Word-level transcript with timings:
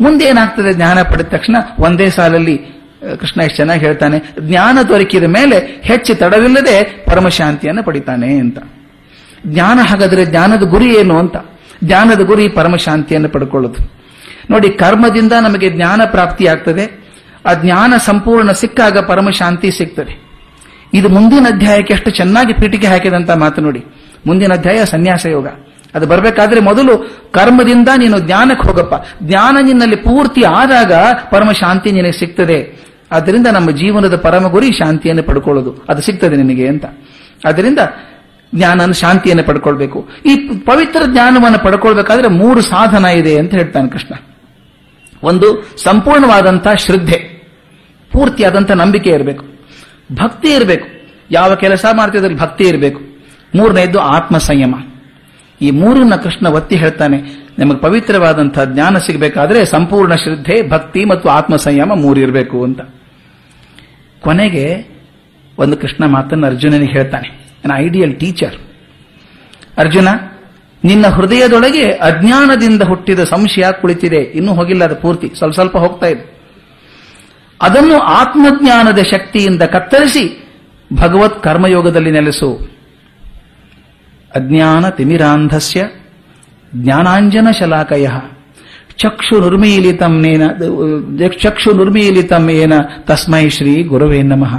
ಮುಂದೆ 0.00 0.24
ಏನಾಗ್ತದೆ? 0.24 0.74
ಜ್ಞಾನ 0.74 0.98
ಪಡೆದ 1.02 1.26
ತಕ್ಷಣ 1.26 1.56
ಒಂದೇ 1.78 2.10
ಸಾಲಲ್ಲಿ 2.10 2.56
ಕೃಷ್ಣ 3.20 3.40
ಎಷ್ಟು 3.40 3.56
ಚೆನ್ನಾಗಿ 3.56 3.80
ಹೇಳ್ತಾನೆ, 3.80 4.18
ಜ್ಞಾನ 4.40 4.78
ದೊರಕಿದ 4.88 5.24
ಮೇಲೆ 5.24 5.56
ಹೆಚ್ಚು 5.82 6.14
ತಡವಿಲ್ಲದೆ 6.14 6.76
ಪರಮಶಾಂತಿಯನ್ನು 7.06 7.82
ಪಡಿತಾನೆ 7.82 8.28
ಅಂತ. 8.38 8.58
ಜ್ಞಾನ 9.46 9.78
ಹಾಗಾದರೆ 9.82 10.26
ಜ್ಞಾನದ 10.26 10.62
ಗುರಿ 10.62 10.88
ಏನು 10.96 11.18
ಅಂತ? 11.18 11.36
ಜ್ಞಾನದ 11.84 12.20
ಗುರಿ 12.20 12.48
ಪರಮಶಾಂತಿಯನ್ನು 12.48 13.28
ಪಡ್ಕೊಳ್ಳೋದು. 13.28 13.80
ನೋಡಿ, 14.50 14.68
ಕರ್ಮದಿಂದ 14.70 15.32
ನಮಗೆ 15.32 15.70
ಜ್ಞಾನ 15.70 16.00
ಪ್ರಾಪ್ತಿಯಾಗ್ತದೆ 16.04 16.84
ಆ 17.46 17.52
ಜ್ಞಾನ 17.54 17.92
ಸಂಪೂರ್ಣ 17.96 18.52
ಸಿಕ್ಕಾಗ 18.52 18.98
ಪರಮಶಾಂತಿ 18.98 19.70
ಸಿಗ್ತದೆ. 19.70 20.14
ಇದು 20.94 21.08
ಮುಂದಿನ 21.08 21.46
ಅಧ್ಯಾಯಕ್ಕೆ 21.48 21.92
ಎಷ್ಟು 21.94 22.10
ಚೆನ್ನಾಗಿ 22.10 22.52
ಪೀಠಿಗೆ 22.52 22.86
ಹಾಕಿದಂತ 22.86 23.30
ಮಾತು 23.30 23.60
ನೋಡಿ. 23.60 23.82
ಮುಂದಿನ 24.26 24.52
ಅಧ್ಯಾಯ 24.52 24.84
ಸನ್ಯಾಸ 24.84 25.26
ಯೋಗ 25.26 25.46
ಅದು 25.94 26.06
ಬರಬೇಕಾದ್ರೆ 26.06 26.60
ಮೊದಲು 26.60 26.98
ಕರ್ಮದಿಂದ 27.32 27.88
ನೀನು 27.96 28.18
ಜ್ಞಾನಕ್ಕೆ 28.18 28.68
ಹೋಗಪ್ಪ. 28.68 29.06
ಜ್ಞಾನ 29.22 29.58
ನಿನ್ನಲ್ಲಿ 29.62 29.96
ಪೂರ್ತಿ 29.96 30.42
ಆದಾಗ 30.42 30.92
ಪರಮ 31.30 31.52
ಶಾಂತಿ 31.52 31.92
ನಿನಗೆ 31.92 32.12
ಸಿಗ್ತದೆ. 32.12 32.80
ಆದ್ದರಿಂದ 33.12 33.46
ನಮ್ಮ 33.46 33.70
ಜೀವನದ 33.70 34.16
ಪರಮ 34.16 34.48
ಗುರಿ 34.48 34.72
ಶಾಂತಿಯನ್ನು 34.72 35.22
ಪಡ್ಕೊಳ್ಳೋದು. 35.22 35.84
ಅದು 35.88 36.02
ಸಿಗ್ತದೆ 36.02 36.36
ನಿನಗೆ 36.36 36.68
ಅಂತ. 36.68 36.84
ಅದರಿಂದ 37.44 37.78
ಜ್ಞಾನ 38.54 38.90
ಶಾಂತಿಯನ್ನು 38.90 39.44
ಪಡ್ಕೊಳ್ಬೇಕು. 39.44 40.08
ಈ 40.26 40.48
ಪವಿತ್ರ 40.48 41.02
ಜ್ಞಾನವನ್ನು 41.06 41.58
ಪಡ್ಕೊಳ್ಬೇಕಾದ್ರೆ 41.58 42.28
ಮೂರು 42.28 42.60
ಸಾಧನ 42.60 43.04
ಇದೆ 43.04 43.38
ಅಂತ 43.38 43.54
ಹೇಳ್ತಾನೆ 43.54 43.88
ಕೃಷ್ಣ. 43.88 44.14
ಒಂದು 45.22 45.76
ಸಂಪೂರ್ಣವಾದಂತಹ 45.82 46.72
ಶ್ರದ್ಧೆ. 46.74 47.42
ಪೂರ್ತಿಯಾದಂಥ 48.12 48.70
ನಂಬಿಕೆ 48.70 49.10
ಇರಬೇಕು. 49.10 49.44
ಭಕ್ತಿ 50.12 50.48
ಇರಬೇಕು. 50.54 50.88
ಯಾವ 51.30 51.54
ಕೆಲಸ 51.54 51.86
ಮಾಡ್ತಿದ್ರಲ್ಲಿ 51.96 52.38
ಭಕ್ತಿ 52.38 52.64
ಇರಬೇಕು. 52.64 53.00
ಮೂರನೇದ್ದು 53.54 53.98
ಆತ್ಮ 53.98 54.38
ಸಂಯಮ 54.38 54.74
ಈ 55.62 55.70
ಮೂರನ್ನ 55.70 56.14
ಕೃಷ್ಣ 56.14 56.46
ಒತ್ತಿ 56.46 56.76
ಹೇಳ್ತಾನೆ. 56.76 57.48
ನಿಮಗೆ 57.58 57.78
ಪವಿತ್ರವಾದಂತಹ 57.78 58.64
ಜ್ಞಾನ 58.64 58.98
ಸಿಗಬೇಕಾದ್ರೆ 58.98 59.64
ಸಂಪೂರ್ಣ 59.64 60.14
ಶ್ರದ್ಧೆ, 60.14 60.68
ಭಕ್ತಿ 60.68 61.04
ಮತ್ತು 61.04 61.28
ಆತ್ಮ 61.28 61.56
ಸಂಯಮ 61.56 61.92
ಮೂರು 61.94 62.20
ಇರಬೇಕು 62.20 62.64
ಅಂತ. 62.64 62.80
ಕೊನೆಗೆ 64.20 64.92
ಒಂದು 65.58 65.76
ಕೃಷ್ಣ 65.76 66.04
ಮಾತನ್ನು 66.04 66.46
ಅರ್ಜುನನಿಗೆ 66.46 66.92
ಹೇಳ್ತಾನೆ. 66.92 67.28
ನನ್ನ 67.64 67.78
ಐಡಿಯಲ್ 67.78 68.20
ಟೀಚರ್ 68.20 68.54
ಅರ್ಜುನ, 69.78 70.08
ನಿನ್ನ 70.84 71.06
ಹೃದಯದೊಳಗೆ 71.06 71.90
ಅಜ್ಞಾನದಿಂದ 71.90 72.82
ಹುಟ್ಟಿದ 72.82 73.20
ಸಂಶಯ 73.24 73.64
ಕುಳಿತಿದೆ. 73.80 74.16
ಇನ್ನೂ 74.16 74.54
ಹೋಗಿಲ್ಲ 74.54 74.84
ಅದು 74.84 74.96
ಪೂರ್ತಿ. 74.96 75.30
ಸ್ವಲ್ಪ 75.38 75.54
ಸ್ವಲ್ಪ 75.54 75.76
ಹೋಗ್ತಾ 75.76 76.06
ಇದೆ. 76.06 76.32
ಅದನ್ನು 77.62 77.98
ಆತ್ಮಜ್ಞಾನದ 77.98 78.98
ಶಕ್ತಿಯಿಂದ 78.98 79.62
ಕತ್ತರಿಸಿ 79.62 80.48
ಭಗವತ್ 80.94 81.42
ಕರ್ಮಯೋಗದಲ್ಲಿ 81.42 82.10
ನೆಲೆಸು. 82.10 82.71
ಅಜ್ಞಾನ 84.34 84.88
ತಿಮಿರಾಂಧಸ್ಯ 84.88 85.80
ಜ್ಞಾನಾಂಜನ 86.74 87.48
ಶಲಾಕಯ 87.58 88.06
ಚಕ್ಷು 88.96 89.36
ನೇನ 90.20 90.42
ಚಕ್ಷು 91.42 91.72
ನಿರ್ಮೀಲಿತಂ 91.72 92.50
ಏನ 92.50 92.72
ತಸ್ಮೈ 93.02 93.48
ಶ್ರೀ 93.48 93.82
ಗುರುವೇ 93.82 94.22
ನಮಃ. 94.22 94.54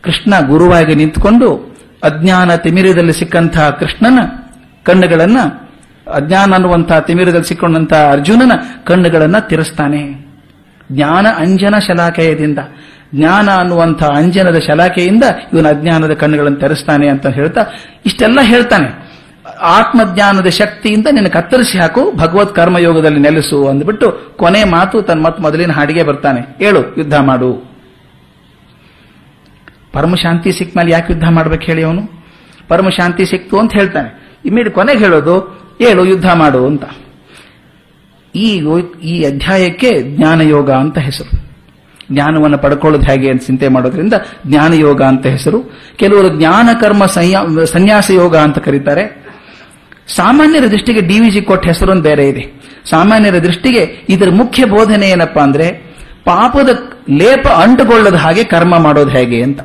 ಕೃಷ್ಣ 0.00 0.34
ಗುರುವಾಗಿ 0.46 0.94
ನಿಂತುಕೊಂಡು 0.94 1.76
ಅಜ್ಞಾನ 2.02 2.54
ತಿಮಿರದಲ್ಲಿ 2.54 3.12
ಸಿಕ್ಕಂತಹ 3.12 3.70
ಕೃಷ್ಣನ 3.70 4.18
ಕಣ್ಣುಗಳನ್ನ, 4.84 5.38
ಅಜ್ಞಾನ 6.14 6.52
ಅನ್ನುವಂತಹ 6.52 6.98
ತಿಮಿರದಲ್ಲಿ 6.98 7.48
ಸಿಕ್ಕೊಂಡಂತಹ 7.48 8.10
ಅರ್ಜುನನ 8.12 8.52
ಕಣ್ಣುಗಳನ್ನ 8.84 9.38
ತಿರಸ್ತಾನೆ. 9.38 10.02
ಜ್ಞಾನ 10.92 11.26
ಅಂಜನ 11.36 11.74
ಶಲಾಕೆಯದಿಂದ 11.78 12.58
ಜ್ಞಾನ 13.14 13.50
ಅನ್ನುವಂಥ 13.50 14.02
ಅಂಜನದ 14.02 14.58
ಶಲಾಖೆಯಿಂದ 14.58 15.24
ಇವನು 15.52 15.68
ಅಜ್ಞಾನದ 15.68 16.12
ಕಣ್ಣುಗಳನ್ನು 16.12 16.58
ತೆರೆಸ್ತಾನೆ 16.58 17.08
ಅಂತ 17.08 17.26
ಹೇಳ್ತಾ 17.26 17.66
ಇಷ್ಟೆಲ್ಲ 18.06 18.38
ಹೇಳ್ತಾನೆ. 18.42 19.06
ಆತ್ಮಜ್ಞಾನದ 19.60 20.46
ಶಕ್ತಿಯಿಂದ 20.46 21.06
ನಿನ್ನ 21.12 21.28
ಕತ್ತರಿಸಿ 21.28 21.78
ಹಾಕು, 21.78 22.12
ಭಗವತ್ 22.12 22.54
ಕರ್ಮಯೋಗದಲ್ಲಿ 22.54 23.18
ನೆಲೆಸು 23.18 23.68
ಅಂದ್ಬಿಟ್ಟು 23.68 24.36
ಕೊನೆ 24.36 24.64
ಮಾತು 24.64 25.02
ತನ್ನ 25.02 25.22
ಮತ್ತೆ 25.22 25.42
ಮೊದಲಿನ 25.42 25.72
ಹಾಡಿಗೆ 25.72 26.02
ಬರ್ತಾನೆ. 26.02 26.64
ಹೇಳು, 26.64 26.80
ಯುದ್ಧ 26.98 27.14
ಮಾಡು. 27.14 27.76
ಪರಮಶಾಂತಿ 29.92 30.52
ಸಿಕ್ಕ 30.52 30.76
ಮೇಲೆ 30.76 30.90
ಯಾಕೆ 30.90 31.12
ಯುದ್ಧ 31.12 31.28
ಮಾಡ್ಬೇಕು 31.28 31.62
ಹೇಳಿ 31.62 31.82
ಅವನು? 31.82 32.24
ಪರಮಶಾಂತಿ 32.68 33.26
ಸಿಕ್ತು 33.26 33.58
ಅಂತ 33.58 33.72
ಹೇಳ್ತಾನೆ. 33.72 34.38
ಇಮ್ಮಿಡಿ 34.44 34.70
ಕೊನೆಗೆ 34.70 34.98
ಹೇಳೋದು, 34.98 35.40
ಹೇಳು, 35.82 36.04
ಯುದ್ಧ 36.04 36.26
ಮಾಡು 36.26 36.66
ಅಂತ. 36.66 36.82
ಈ 38.34 38.62
ಈ 39.02 39.24
ಅಧ್ಯಾಯಕ್ಕೆ 39.24 40.02
ಜ್ಞಾನಯೋಗ 40.02 40.70
ಅಂತ 40.70 40.98
ಹೆಸರು. 40.98 41.45
ಜ್ಞಾನವನ್ನು 42.12 42.58
ಪಡ್ಕೊಳ್ಳೋದು 42.58 43.04
ಹೇಗೆ 43.04 43.30
ಅಂತ 43.30 43.42
ಚಿಂತೆ 43.46 43.68
ಮಾಡೋದ್ರಿಂದ 43.68 44.14
ಜ್ಞಾನ 44.46 44.72
ಯೋಗ 44.72 45.02
ಅಂತ 45.02 45.26
ಹೆಸರು. 45.26 45.78
ಕೆಲವರು 45.96 46.28
ಜ್ಞಾನ 46.28 46.68
ಕರ್ಮ 46.80 47.06
ಸನ್ಯಾಸ 47.64 48.10
ಯೋಗ 48.10 48.36
ಅಂತ 48.36 48.58
ಕರೀತಾರೆ. 48.58 49.26
ಸಾಮಾನ್ಯರ 50.08 50.64
ದೃಷ್ಟಿಗೆ 50.66 51.00
ಡಿ 51.00 51.06
ಡಿವಿಜಿ 51.06 51.42
ಕೊಟ್ಟ 51.42 51.66
ಹೆಸರು 51.66 51.90
ಒಂದು 51.90 52.02
ಬೇರೆ 52.02 52.28
ಇದೆ. 52.28 52.60
ಸಾಮಾನ್ಯರ 52.90 53.38
ದೃಷ್ಟಿಗೆ 53.38 54.06
ಇದರ 54.08 54.28
ಮುಖ್ಯ 54.30 54.64
ಬೋಧನೆ 54.64 55.08
ಏನಪ್ಪಾ 55.08 55.42
ಅಂದ್ರೆ 55.42 55.72
ಪಾಪದ 56.24 56.68
ಲೇಪ 57.10 57.48
ಅಂಟುಕೊಳ್ಳದ 57.48 58.14
ಹಾಗೆ 58.14 58.44
ಕರ್ಮ 58.44 58.78
ಮಾಡೋದು 58.78 59.10
ಹೇಗೆ 59.10 59.42
ಅಂತ. 59.42 59.60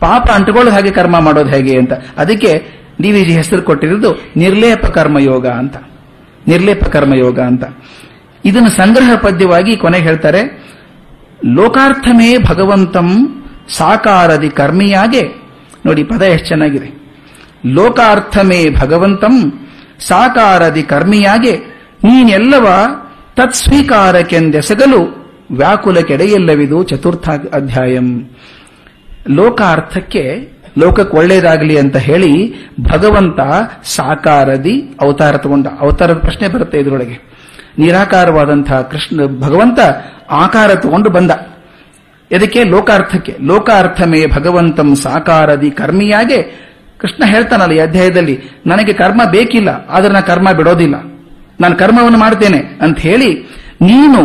ಪಾಪ 0.00 0.30
ಅಂಟುಕೊಳ್ಳದ 0.34 0.72
ಹಾಗೆ 0.72 0.90
ಕರ್ಮ 0.90 1.20
ಮಾಡೋದು 1.20 1.50
ಹೇಗೆ 1.50 1.78
ಅಂತ. 1.78 1.92
ಅದಕ್ಕೆ 2.16 2.52
ಡಿ 2.58 3.02
ಡಿವಿಜಿ 3.02 3.32
ಹೆಸರು 3.32 3.62
ಕೊಟ್ಟಿರೋದು 3.62 4.20
ನಿರ್ಲೇಪ 4.36 4.86
ಕರ್ಮಯೋಗ 4.86 5.46
ಅಂತ. 5.46 5.76
ನಿರ್ಲೇಪ 6.48 6.84
ಕರ್ಮಯೋಗ 6.84 7.40
ಅಂತ. 7.40 7.64
ಇದನ್ನು 8.44 8.68
ಸಂಗ್ರಹ 8.68 9.16
ಪದ್ಯವಾಗಿ 9.16 9.76
ಕೊನೆಗೆ 9.76 10.04
ಹೇಳ್ತಾರೆ. 10.04 10.64
ಲೋಕಾರ್ಥಮೇ 11.44 12.38
ಭಗವಂತಂ 12.38 13.10
ಸಾಕಾರದಿ 13.68 14.50
ಕರ್ಮಿಯಾಗೆ. 14.50 15.22
ನೋಡಿ, 15.86 16.04
ಪದ 16.04 16.22
ಎಷ್ಟು 16.22 16.48
ಚೆನ್ನಾಗಿದೆ. 16.48 17.04
ಲೋಕಾರ್ಥಮೇ 17.66 18.70
ಭಗವಂತಂ 18.70 19.68
ಸಾಕಾರದಿ 20.00 20.82
ಕರ್ಮಿಯಾಗೆ. 20.82 21.56
ನೀನೆಲ್ಲವ 22.04 22.68
ತತ್ಸ್ವೀಕಾರಕ್ಕೆಂದೆಸಗಲು 23.36 25.24
ವ್ಯಾಕುಲ 25.50 26.00
ಕೆಡೆಯಲ್ಲವಿದು 26.00 26.82
ಚತುರ್ಥ 26.82 27.28
ಅಧ್ಯಾಯಂ. 27.28 28.36
ಲೋಕಾರ್ಥಕ್ಕೆ 29.30 30.54
ಲೋಕಕ್ಕೆ 30.78 31.16
ಒಳ್ಳೇದಾಗಲಿ 31.16 31.78
ಅಂತ 31.78 31.96
ಹೇಳಿ 31.96 32.54
ಭಗವಂತ 32.80 33.40
ಸಾಕಾರದಿ 33.84 34.80
ಅವತಾರ 35.00 35.36
ತಗೊಂಡ 35.36 35.66
ಅವತಾರದ 35.80 36.18
ಪ್ರಶ್ನೆ 36.18 36.48
ಬರುತ್ತೆ 36.48 36.78
ಇದರೊಳಗೆ. 36.78 37.33
ನಿರಾಕಾರವಾದಂತಹ 37.78 38.80
ಕೃಷ್ಣ, 38.80 39.26
ಭಗವಂತ 39.40 39.78
ಆಕಾರ 40.30 40.74
ತಗೊಂಡು 40.74 41.10
ಬಂದ. 41.10 41.30
ಇದಕ್ಕೆ 42.30 42.64
ಲೋಕಾರ್ಥಕ್ಕೆ. 42.64 43.36
ಲೋಕಾರ್ಥಮೇ 43.40 44.26
ಭಗವಂತಂ 44.26 44.94
ಸಾಕಾರದಿ 44.94 45.70
ಕರ್ಮಿಯಾಗೆ 45.70 46.42
ಕೃಷ್ಣ 46.98 47.24
ಹೇಳ್ತಾನಲ್ಲ 47.26 47.72
ಈ 47.72 47.78
ಅಧ್ಯಾಯದಲ್ಲಿ, 47.78 48.40
ನನಗೆ 48.66 48.92
ಕರ್ಮ 48.92 49.22
ಬೇಕಿಲ್ಲ, 49.24 49.86
ಆದ್ರೆ 49.90 50.12
ನಾನು 50.12 50.26
ಕರ್ಮ 50.26 50.52
ಬಿಡೋದಿಲ್ಲ. 50.52 50.94
ನಾನು 51.60 51.76
ಕರ್ಮವನ್ನು 51.76 52.18
ಮಾಡ್ತೇನೆ 52.18 52.78
ಅಂತ 52.82 52.98
ಹೇಳಿ, 52.98 53.54
ನೀನು 53.82 54.22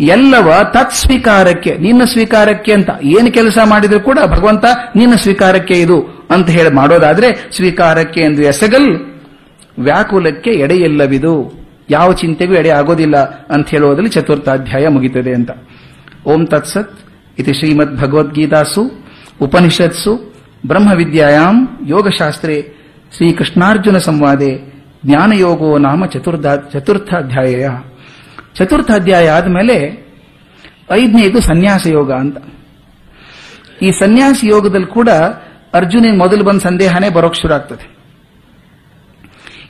ಎಲ್ಲವ 0.00 0.52
ತತ್ 0.62 0.92
ಸ್ವೀಕಾರಕ್ಕೆ 0.92 1.76
ನಿನ್ನ 1.78 2.04
ಸ್ವೀಕಾರಕ್ಕೆ 2.04 2.72
ಅಂತ 2.72 2.90
ಏನು 3.02 3.32
ಕೆಲಸ 3.32 3.58
ಮಾಡಿದ್ರು 3.64 4.00
ಕೂಡ 4.00 4.18
ಭಗವಂತ 4.26 4.64
ನಿನ್ನ 4.96 5.14
ಸ್ವೀಕಾರಕ್ಕೆ 5.14 5.74
ಇದು 5.74 6.26
ಅಂತ 6.30 6.50
ಹೇಳಿ 6.50 6.70
ಮಾಡೋದಾದ್ರೆ 6.74 7.48
ಸ್ವೀಕಾರಕ್ಕೆ 7.56 8.20
ಎಂದು 8.20 8.42
ಎಸಗಲ್ 8.42 8.88
ವ್ಯಾಕುಲಕ್ಕೆ 9.78 10.50
ಎಡೆಯಿಲ್ಲವಿದು. 10.50 11.61
ಯಾವ 11.92 12.12
ಚಿಂತೆಗೂ 12.12 12.54
ಎಡೆ 12.54 12.68
ಆಗೋದಿಲ್ಲ 12.68 13.16
ಅಂತ 13.50 13.68
ಹೇಳುವುದರಲ್ಲಿ 13.68 14.10
ಚತುರ್ಥಾಧ್ಯಾಯ 14.10 14.88
ಮುಗಿತದೆ 14.88 15.34
ಅಂತ. 15.34 15.50
ಓಂ 16.26 16.46
ತತ್ಸತ್ 16.46 16.98
ಇತಿ 17.38 17.54
ಶ್ರೀಮದ್ 17.54 17.96
ಭಗವದ್ಗೀತಾಸು 17.96 18.90
ಉಪನಿಷತ್ಸು. 19.40 20.34
ಬ್ರಹ್ಮವಿದ್ಯಾಯಾಂ. 20.66 21.68
ಯೋಗಶಾಸ್ತ್ರೆ. 21.86 22.62
ಶ್ರೀಕೃಷ್ಣಾರ್ಜುನ 23.16 23.98
ಸಂವಾದೆ. 23.98 24.72
ಜ್ಞಾನಯೋಗೋ 25.06 25.78
ನಾಮ 25.78 26.06
ಚತುರ್ಧ 26.06 26.46
ಚತುರ್ಥಾಧ್ಯಾಯ 26.46 27.68
ಚತುರ್ಥಾಧ್ಯಾಯ 28.54 29.30
ಆದಮೇಲೆ 29.30 30.06
ಐದನೇದು 30.92 31.40
ಸನ್ಯಾಸ 31.40 31.86
ಯೋಗ 31.86 32.12
ಅಂತ. 32.12 32.36
ಈ 33.82 33.90
ಸನ್ಯಾಸ 33.90 34.40
ಯೋಗದಲ್ಲಿ 34.44 34.86
ಕೂಡ 34.86 35.08
ಅರ್ಜುನಿಗೆ 35.74 36.16
ಮೊದಲು 36.16 36.44
ಬಂದ 36.44 36.60
ಸಂದೇಹನೇ 36.60 37.10
ಬರೋಕ್ 37.10 37.36
ಶುರು 37.36 37.54
ಆಗ್ತದೆ. 37.54 38.01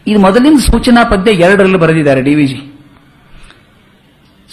ಈ 0.06 0.14
ಮೊದಲಿನ 0.14 0.56
ಸೂಚನಾ 0.58 1.04
ಪದ್ಯ 1.04 1.30
ಎರಡರಲ್ಲಿ 1.30 1.76
ಬರೆದಿದ್ದಾರೆ 1.76 2.22
ಡಿ 2.22 2.34
ವಿ 2.34 2.46
ಜಿ. 2.46 2.74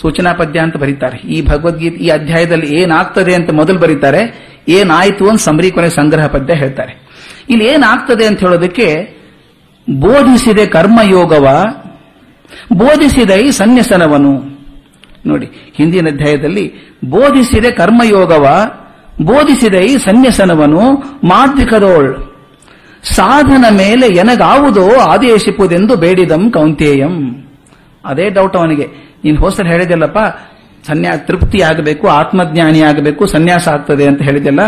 ಸೂಚನಾ 0.01 0.33
ಪದ್ಯ 0.33 0.59
ಅಂತ 0.59 0.77
ಬರೀತಾರೆ. 0.77 1.17
ಈ 1.17 1.45
ಭಗವದ್ಗೀತೆ, 1.45 1.95
ಈ 1.95 2.09
ಅಧ್ಯಾಯದಲ್ಲಿ 2.09 2.81
ಏನಾಗ್ತದೆ 2.81 3.33
ಅಂತ 3.35 3.49
ಮೊದಲು 3.53 3.79
ಬರೀತಾರೆ. 3.79 4.21
ಏನಾಯ್ತು 4.67 5.29
ಅಂತ 5.29 5.41
ಸಂಬರಿ 5.41 5.71
ಕೊನೆ 5.71 5.89
ಸಂಗ್ರಹ 5.89 6.27
ಪದ್ಯ 6.27 6.53
ಹೇಳ್ತಾರೆ. 6.53 7.09
ಇಲ್ಲಿ 7.49 7.65
ಏನಾಗ್ತದೆ 7.65 8.25
ಅಂತ 8.25 8.39
ಹೇಳೋದಕ್ಕೆ 8.39 9.19
ಬೋಧಿಸಿದೆ 9.89 10.65
ಕರ್ಮಯೋಗವ, 10.65 11.45
ಬೋಧಿಸಿದ 12.73 13.31
ಈ 13.31 13.51
ಸನ್ಯಸನವನು. 13.51 14.33
ನೋಡಿ, 15.25 15.45
ಹಿಂದಿನ 15.75 16.07
ಅಧ್ಯಾಯದಲ್ಲಿ 16.07 16.73
ಬೋಧಿಸಿದೆ 17.05 17.71
ಕರ್ಮಯೋಗವ, 17.71 18.45
ಬೋಧಿಸಿದ 19.21 19.73
ಈ 19.73 19.97
ಸನ್ಯಸನವನು 19.97 20.95
ಮಾದ್ವಿಕದೋಳ್ 21.23 22.28
ಸಾಧನ 23.03 23.65
ಮೇಲೆ 23.71 24.07
ಎನಗಾವುದೋ 24.07 24.95
ಆದೇಶಿಪುದೆಂದು 24.99 25.95
ಬೇಡಿದಂ 25.95 26.51
ಕೌಂತೇಯಂ. 26.51 27.45
ಅದೇ 28.05 28.29
ಡೌಟ್ 28.29 28.55
ಅವನಿಗೆ. 28.55 28.87
ನೀನು 29.23 29.37
ಹೋಸರ್ 29.37 29.67
ಹೇಳಿದೆಲ್ಲಪ್ಪ 29.67 30.17
ಸನ್ಯಾ 30.87 31.17
ತೃಪ್ತಿ 31.17 31.61
ಆಗಬೇಕು 31.61 32.07
ಆತ್ಮಜ್ಞಾನಿ 32.07 32.81
ಆಗಬೇಕು, 32.81 33.25
ಸನ್ಯಾಸ 33.25 33.67
ಆಗ್ತದೆ 33.67 34.07
ಅಂತ 34.07 34.21
ಹೇಳಿದೆಲ್ಲ 34.21 34.59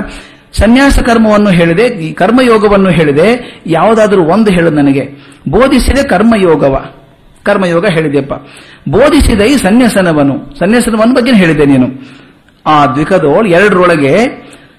ಸನ್ಯಾಸ 0.54 1.00
ಕರ್ಮವನ್ನು 1.00 1.50
ಹೇಳಿದೆ, 1.50 1.88
ಈ 1.88 2.14
ಕರ್ಮಯೋಗವನ್ನು 2.14 2.90
ಹೇಳಿದೆ, 2.90 3.62
ಯಾವುದಾದ್ರೂ 3.68 4.24
ಒಂದು 4.24 4.52
ಹೇಳು 4.52 4.70
ನನಗೆ. 4.70 5.10
ಬೋಧಿಸಿದೆ 5.50 6.04
ಕರ್ಮಯೋಗವ. 6.04 6.86
ಕರ್ಮಯೋಗ 7.44 7.86
ಹೇಳಿದೆಪ್ಪ 7.86 8.34
ಬೋಧಿಸಿದ 8.90 9.42
ಸನ್ಯಾಸನವನು. 9.62 10.60
ಸನ್ಯಾಸನವನ 10.60 11.14
ಬಗ್ಗೆ 11.14 11.34
ಹೇಳಿದೆ 11.34 11.66
ನೀನು. 11.66 11.88
ಆ 12.66 12.86
ದ್ವಿಕದೋಳ್ 12.86 13.48
ಎರಡರೊಳಗೆ 13.48 14.14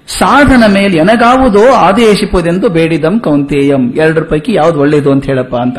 ಸಾಧನ 0.06 0.64
ಮೇಲೆ 0.72 0.96
ಎನಗಾವುದೋ 0.96 1.72
ಆದೇಶಿಪುದೆಂದು 1.72 2.68
ಬೇಡಿದಂ 2.68 3.20
ಕೌಂತೇಯಂ. 3.20 3.94
ಎರಡರ 3.94 4.22
ಪೈಕಿ 4.22 4.54
ಯಾವ್ದು 4.54 4.80
ಒಳ್ಳೇದು 4.80 5.12
ಅಂತ 5.12 5.26
ಹೇಳಪ್ಪ 5.26 5.56
ಅಂತ. 5.56 5.78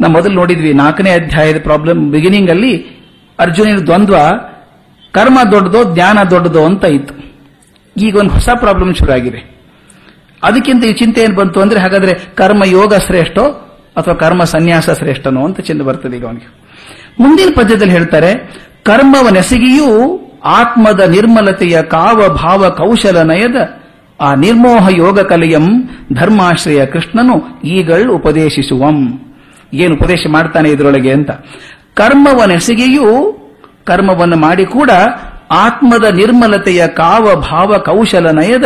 ನಾವು 0.00 0.12
ಮೊದಲು 0.12 0.34
ನೋಡಿದ್ವಿ, 0.34 0.72
ನಾಲ್ಕನೇ 0.72 1.10
ಅಧ್ಯಾಯದ 1.10 1.62
ಪ್ರಾಬ್ಲಮ್ 1.62 2.10
ಬಿಗಿನಿಂಗ್ 2.10 2.50
ಅಲ್ಲಿ 2.50 2.86
ಅರ್ಜುನನ 3.38 3.78
ದ್ವಂದ್ವ, 3.78 4.16
ಕರ್ಮ 5.12 5.38
ದೊಡ್ಡದೋ, 5.52 5.94
ಜ್ಞಾನ 5.94 6.18
ದೊಡ್ಡದೋ 6.30 6.64
ಅಂತ 6.64 6.84
ಇತ್ತು. 6.84 7.14
ಈಗ 7.96 8.16
ಒಂದು 8.16 8.30
ಹೊಸ 8.30 8.48
ಪ್ರಾಬ್ಲಮ್ 8.54 8.94
ಶುರುವಾಗಿದೆ. 8.94 9.60
ಅದಕ್ಕಿಂತ 10.42 10.84
ಈ 10.84 10.92
ಚಿಂತೆ 10.92 11.22
ಏನು 11.22 11.34
ಬಂತು 11.34 11.60
ಅಂದ್ರೆ, 11.60 11.80
ಹಾಗಾದ್ರೆ 11.80 12.14
ಕರ್ಮ 12.34 12.64
ಯೋಗ 12.64 12.94
ಶ್ರೇಷ್ಠೋ 12.94 13.42
ಅಥವಾ 13.96 14.14
ಕರ್ಮ 14.14 14.44
ಸನ್ಯಾಸ 14.44 14.90
ಶ್ರೇಷ್ಠನೋ 14.90 15.44
ಅಂತ 15.44 15.60
ಚಿಂತೆ 15.60 15.84
ಬರ್ತದೆ 15.84 16.16
ಈಗ 16.16 16.24
ಅವನಿಗೆ. 16.24 16.54
ಮುಂದಿನ 17.20 17.48
ಪದ್ಯದಲ್ಲಿ 17.54 17.92
ಹೇಳ್ತಾರೆ, 17.92 18.34
ಕರ್ಮವನೆಸಗಿಯೂ 18.82 20.20
ಆತ್ಮದ 20.44 21.00
ನಿರ್ಮಲತೆಯ 21.00 21.82
ಕಾವ 21.82 22.28
ಭಾವ 22.28 22.68
ಕೌಶಲ 22.68 23.22
ನಯದ 23.22 23.56
ಆ 24.20 24.34
ನಿರ್ಮೋಹ 24.34 24.88
ಯೋಗ 24.96 25.20
ಕಲೆಯಂ 25.20 25.88
ಧರ್ಮಾಶ್ರಯ 26.12 26.86
ಕೃಷ್ಣನು 26.86 27.60
ಈಗಳು 27.64 28.16
ಉಪದೇಶಿಸುವಂ. 28.16 29.20
ಏನು 29.74 29.94
ಉಪದೇಶ 29.94 30.26
ಮಾಡ್ತಾನೆ 30.30 30.70
ಇದರೊಳಗೆ 30.70 31.12
ಅಂತ? 31.12 31.30
ಕರ್ಮವನಸಿಗೆಯೂ 31.94 33.32
ಕರ್ಮವನ್ನು 33.84 34.36
ಮಾಡಿ 34.36 34.66
ಕೂಡ 34.66 34.90
ಆತ್ಮದ 35.50 36.04
ನಿರ್ಮಲತೆಯ 36.04 36.86
ಕಾವ 36.86 37.40
ಭಾವ 37.40 37.78
ಕೌಶಲ 37.78 38.30
ನಯದ 38.30 38.64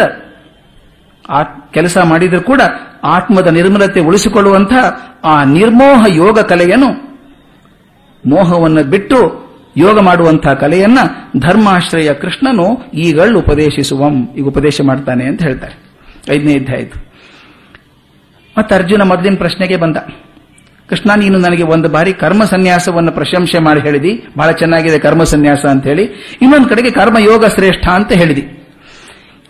ಕೆಲಸ 1.71 1.99
ಮಾಡಿದರೂ 1.99 2.41
ಕೂಡ 2.41 2.61
ಆತ್ಮದ 3.05 3.47
ನಿರ್ಮಲತೆ 3.47 4.01
ಉಳಿಸಿಕೊಳ್ಳುವಂತಹ 4.01 5.03
ಆ 5.25 5.45
ನಿರ್ಮೋಹ 5.45 6.05
ಯೋಗ 6.09 6.41
ಕಲೆಯನ್ನು 6.41 6.91
ಮೋಹವನ್ನು 8.27 8.85
ಬಿಟ್ಟು 8.85 9.48
ಯೋಗ 9.79 9.99
ಮಾಡುವಂತಹ 9.99 10.53
ಕಲೆಯನ್ನ 10.53 10.99
ಧರ್ಮಾಶ್ರಯ 11.39 12.13
ಕೃಷ್ಣನು 12.13 12.91
ಈಗಳು 12.95 13.39
ಉಪದೇಶಿಸುವಂ, 13.39 14.29
ಈಗ 14.37 14.45
ಉಪದೇಶ 14.45 14.81
ಮಾಡ್ತಾನೆ 14.81 15.25
ಅಂತ 15.25 15.43
ಹೇಳ್ತಾರೆ. 15.43 15.75
ಐದನೇ 16.33 16.55
ಅಧ್ಯಾಯ 16.55 16.79
ಆಯ್ತು 16.79 17.09
ಮತ್ತೆ 18.59 18.75
ಅರ್ಜುನ 18.75 19.03
ಮೊದಲಿನ 19.03 19.35
ಪ್ರಶ್ನೆಗೆ 19.35 19.77
ಬಂದ. 19.77 19.97
ಕೃಷ್ಣ, 20.89 21.11
ನೀನು 21.17 21.39
ನನಗೆ 21.39 21.63
ಒಂದು 21.63 21.89
ಬಾರಿ 21.89 22.13
ಕರ್ಮ 22.13 22.45
ಸನ್ಯಾಸವನ್ನು 22.45 23.13
ಪ್ರಶಂಸೆ 23.13 23.59
ಮಾಡಿ 23.59 23.81
ಹೇಳಿದಿ. 23.81 24.25
ಬಹಳ 24.39 24.51
ಚೆನ್ನಾಗಿದೆ 24.51 24.99
ಕರ್ಮ 24.99 25.23
ಸನ್ಯಾಸ 25.23 25.65
ಅಂತ 25.67 25.87
ಹೇಳಿ. 25.87 26.03
ಇನ್ನೊಂದು 26.43 26.69
ಕಡೆಗೆ 26.69 26.91
ಕರ್ಮಯೋಗ 26.91 27.47
ಶ್ರೇಷ್ಠ 27.47 27.89
ಅಂತ 27.89 28.13
ಹೇಳಿದಿ. 28.13 28.41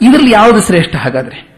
ಇದರಲ್ಲಿ 0.02 0.30
ಯಾವುದು 0.30 0.60
ಶ್ರೇಷ್ಠ 0.60 0.96
ಹಾಗಾದ್ರೆ? 0.96 1.48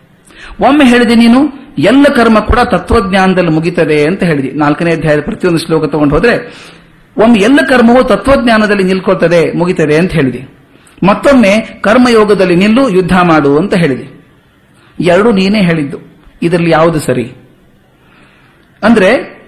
ಒಮ್ಮೆ 0.61 0.85
ಹೇಳಿದೆ 0.85 1.15
ನೀನು, 1.15 1.41
ಎಲ್ಲ 1.79 2.07
ಕರ್ಮ 2.17 2.39
ಕೂಡ 2.41 2.59
ತತ್ವಜ್ಞಾನದಲ್ಲಿ 2.59 3.51
ಮುಗಿತದೆ 3.51 4.05
ಅಂತ 4.05 4.23
ಹೇಳಿದಿ. 4.23 4.53
ನಾಲ್ಕನೇ 4.53 4.91
ಅಧ್ಯಾಯದ 4.91 5.21
ಪ್ರತಿಯೊಂದು 5.21 5.59
ಶ್ಲೋಕ 5.59 5.85
ತಗೊಂಡು 5.85 6.15
ಹೋದ್ರೆ 6.15 6.37
ಒಮ್ಮೆ 7.21 7.39
ಎಲ್ಲ 7.39 7.59
ಕರ್ಮವು 7.69 8.05
ತತ್ವಜ್ಞಾನದಲ್ಲಿ 8.05 8.83
ನಿಲ್ಕೊಳ್ತದೆ 8.83 9.53
ಮುಗಿತದೆ 9.53 9.97
ಅಂತ 9.97 10.13
ಹೇಳಿದೆ. 10.13 10.61
ಮತ್ತೊಮ್ಮೆ 11.07 11.61
ಕರ್ಮಯೋಗದಲ್ಲಿ 11.81 12.57
ನಿಲ್ಲು, 12.57 12.89
ಯುದ್ಧ 12.89 13.13
ಮಾಡು 13.13 13.59
ಅಂತ 13.59 13.75
ಹೇಳಿದೆ. 13.75 14.21
ಎರಡು 15.01 15.33
ನೀನೇ 15.33 15.61
ಹೇಳಿದ್ದು. 15.61 15.99
ಇದರಲ್ಲಿ 16.43 16.71
ಯಾವುದು 16.71 17.01
ಸರಿ? 17.01 17.33
ಅಂದ್ರೆ, 18.83 19.41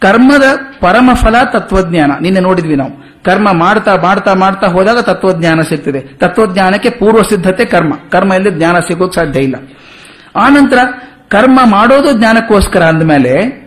ಕರ್ಮದ 0.00 0.42
ಪರಮಫಲ 0.80 1.34
ತತ್ವಜ್ಞಾನ. 1.52 2.12
ನಿನ್ನೆ 2.20 2.40
ನೋಡಿದ್ವಿ 2.40 2.76
ನಾವು. 2.76 3.22
ಕರ್ಮ 3.24 3.52
ಮಾಡ್ತಾ 3.52 3.96
ಮಾಡ್ತಾ 3.96 4.34
ಮಾಡ್ತಾ 4.34 4.66
ಹೋದಾಗ 4.66 4.98
ತತ್ವಜ್ಞಾನ 4.98 5.60
ಸಿಗ್ತದೆ. 5.60 6.00
ತತ್ವಜ್ಞಾನಕ್ಕೆ 6.00 6.90
ಪೂರ್ವ 6.90 7.22
ಸಿದ್ಧತೆ 7.22 7.64
ಕರ್ಮ. 7.64 7.94
ಕರ್ಮ 8.10 8.32
ಇಲ್ಲದೆ 8.32 8.56
ಜ್ಞಾನ 8.56 8.78
ಸಿಗೋಕ್ 8.78 9.14
ಸಾಧ್ಯ 9.14 9.40
ಇಲ್ಲ. 9.40 9.54
ಆನಂತರ 10.36 10.78
ಕರ್ಮ 11.28 11.60
ಮಾಡೋದು 11.64 12.12
ಜ್ಞಾನಕ್ಕೋಸ್ಕರ 12.12 12.82
ಅಂದಮೇಲೆ 12.82 13.63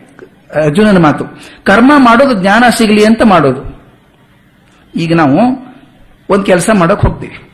ಅರ್ಜುನನ 0.55 0.97
ಮಾತು. 0.97 1.25
ಕರ್ಮ 1.63 1.91
ಮಾಡೋದು 1.97 2.33
ಜ್ಞಾನ 2.33 2.63
ಸಿಗಲಿ 2.77 3.05
ಅಂತ 3.05 3.21
ಮಾಡೋದು. 3.23 3.77
ಈಗ 4.95 5.15
ನಾವು 5.15 5.67
ಒಂದು 6.29 6.45
ಕೆಲಸ 6.45 6.69
ಮಾಡೋಕೆ 6.73 7.07
ಹೋಗ್ತೀವಿ. 7.07 7.51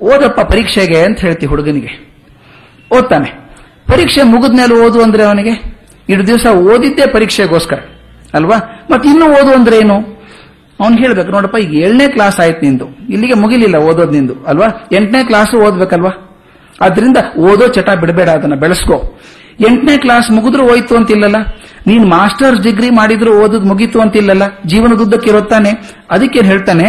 ಓದಪ್ಪ 0.00 0.40
ಪರೀಕ್ಷೆಗೆ 0.40 1.02
ಅಂತ 1.02 1.20
ಹೇಳ್ತೀವಿ 1.20 1.50
ಹುಡುಗನಿಗೆ. 1.50 2.12
ಓದ್ತಾನೆ. 2.98 3.30
ಪರೀಕ್ಷೆ 3.88 4.22
ಮುಗಿದ್ಮೇಲೆ 4.22 4.74
ಓದು 4.74 5.02
ಅಂದ್ರೆ 5.02 5.24
ಅವನಿಗೆ? 5.24 5.82
ಇಡು 6.08 6.26
ದಿವಸ 6.26 6.46
ಓದಿದ್ದೇ 6.46 7.06
ಪರೀಕ್ಷೆಗೋಸ್ಕರ. 7.06 7.78
ಅಲ್ವಾ? 8.34 8.86
ಮತ್ತೆ 8.90 9.08
ಇನ್ನೂ 9.08 9.26
ಓದು 9.26 9.54
ಅಂದ್ರೆ 9.54 9.78
ಏನು? 9.78 10.22
ಅವ್ನು 10.80 10.98
ಹೇಳ್ಬೇಕು, 10.98 11.28
ನೋಡಪ್ಪ, 11.28 11.56
ಈಗ 11.56 11.74
ಏಳನೇ 11.74 12.08
ಕ್ಲಾಸ್ 12.08 12.40
ಆಯ್ತು 12.40 12.60
ನಿಂದು. 12.60 12.86
ಇಲ್ಲಿಗೆ 13.10 13.34
ಮುಗಿಲಿಲ್ಲ 13.34 13.76
ಓದೋದು 13.76 14.10
ನಿಂದು, 14.10 14.44
ಅಲ್ವಾ? 14.44 14.88
ಎಂಟನೇ 14.92 15.24
ಕ್ಲಾಸ್ 15.24 15.54
ಓದ್ಬೇಕಲ್ವಾ? 15.54 16.10
ಅದರಿಂದ 16.80 17.16
ಓದೋ 17.38 17.68
ಚಟ 17.68 17.90
ಬಿಡಬೇಡ, 17.90 18.28
ಅದನ್ನ 18.28 18.54
ಬೆಳೆಸ್ಕೋ. 18.54 19.20
ಎಂಟನೇ 19.60 19.96
ಕ್ಲಾಸ್ 19.96 20.30
ಮುಗಿದ್ರು 20.30 20.68
ಹೋಯ್ತು 20.68 20.96
ಅಂತಿಲ್ಲಲ್ಲ? 20.96 21.36
ನೀನ್ 21.86 22.06
ಮಾಸ್ಟರ್ಸ್ 22.06 22.62
ಡಿಗ್ರಿ 22.62 22.90
ಮಾಡಿದ್ರು 22.90 23.44
ಓದೋದು 23.44 23.66
ಮುಗೀತು 23.66 24.00
ಅಂತಿಲ್ಲಲ್ಲ? 24.00 24.42
ಜೀವನದುದ್ದಕ್ಕೆ 24.66 25.30
ಇರುತ್ತಾನೆ 25.30 25.70
ಅದಕ್ಕೆ 26.10 26.40
ಹೇಳ್ತಾನೆ? 26.40 26.88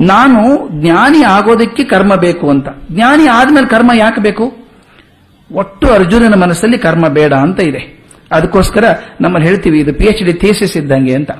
ನಾನು 0.00 0.68
ಜ್ಞಾನಿ 0.80 1.22
ಆಗೋದಕ್ಕೆ 1.22 1.84
ಕರ್ಮ 1.84 2.14
ಬೇಕು 2.14 2.50
ಅಂತ. 2.50 2.68
ಜ್ಞಾನಿ 2.92 3.26
ಆದ್ಮೇಲೆ 3.26 3.66
ಕರ್ಮ 3.66 3.90
ಯಾಕೆ 3.94 4.20
ಬೇಕು? 4.20 4.56
ಒಟ್ಟು 5.50 5.92
ಅರ್ಜುನನ 5.92 6.34
ಮನಸ್ಸಲ್ಲಿ 6.34 6.78
ಕರ್ಮ 6.78 7.08
ಬೇಡ 7.08 7.32
ಅಂತ 7.32 7.60
ಇದೆ. 7.60 8.06
ಅದಕ್ಕೋಸ್ಕರ 8.32 8.84
ನಮ್ಮಲ್ಲಿ 9.20 9.48
ಹೇಳ್ತೀವಿ, 9.48 9.80
ಇದು 9.80 9.94
ಪಿ 9.94 10.04
ಎಚ್ 10.04 10.24
ಡಿ 10.24 10.32
ಥೀಸಿಸ್ 10.32 10.76
ಇದ್ದಂಗೆ 10.76 11.14
ಅಂತ. 11.14 11.30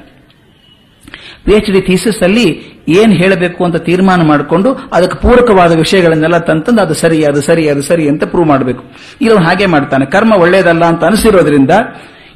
ಪಿ 1.45 1.53
ಎಚ್ 1.53 1.71
ಡಿ 1.71 1.81
ಥೀಸಿಸ್ 1.81 2.23
ಅಲ್ಲಿ 2.23 2.47
ಏನ್ 2.89 3.13
ಹೇಳಬೇಕು 3.13 3.65
ಅಂತ 3.65 3.77
ತೀರ್ಮಾನ 3.77 4.23
ಮಾಡಿಕೊಂಡು 4.23 4.73
ಅದಕ್ಕೆ 4.93 5.19
ಪೂರಕವಾದ 5.19 5.73
ವಿಷಯಗಳನ್ನೆಲ್ಲ 5.77 6.39
ತಂತಂದು 6.39 6.83
ಅದು 6.83 6.95
ಸರಿ 6.95 7.25
ಅದು 7.25 7.41
ಸರಿ 7.41 7.69
ಅದು 7.69 7.83
ಸರಿ 7.83 8.09
ಅಂತ 8.09 8.25
ಪ್ರೂವ್ 8.25 8.47
ಮಾಡಬೇಕು. 8.47 8.85
ಇಲ್ಲ 9.21 9.39
ಹಾಗೆ 9.39 9.67
ಮಾಡ್ತಾನೆ. 9.67 10.07
ಕರ್ಮ 10.07 10.33
ಒಳ್ಳೇದಲ್ಲ 10.33 10.85
ಅಂತ 10.85 11.05
ಅನಿಸಿರೋದ್ರಿಂದ 11.05 11.71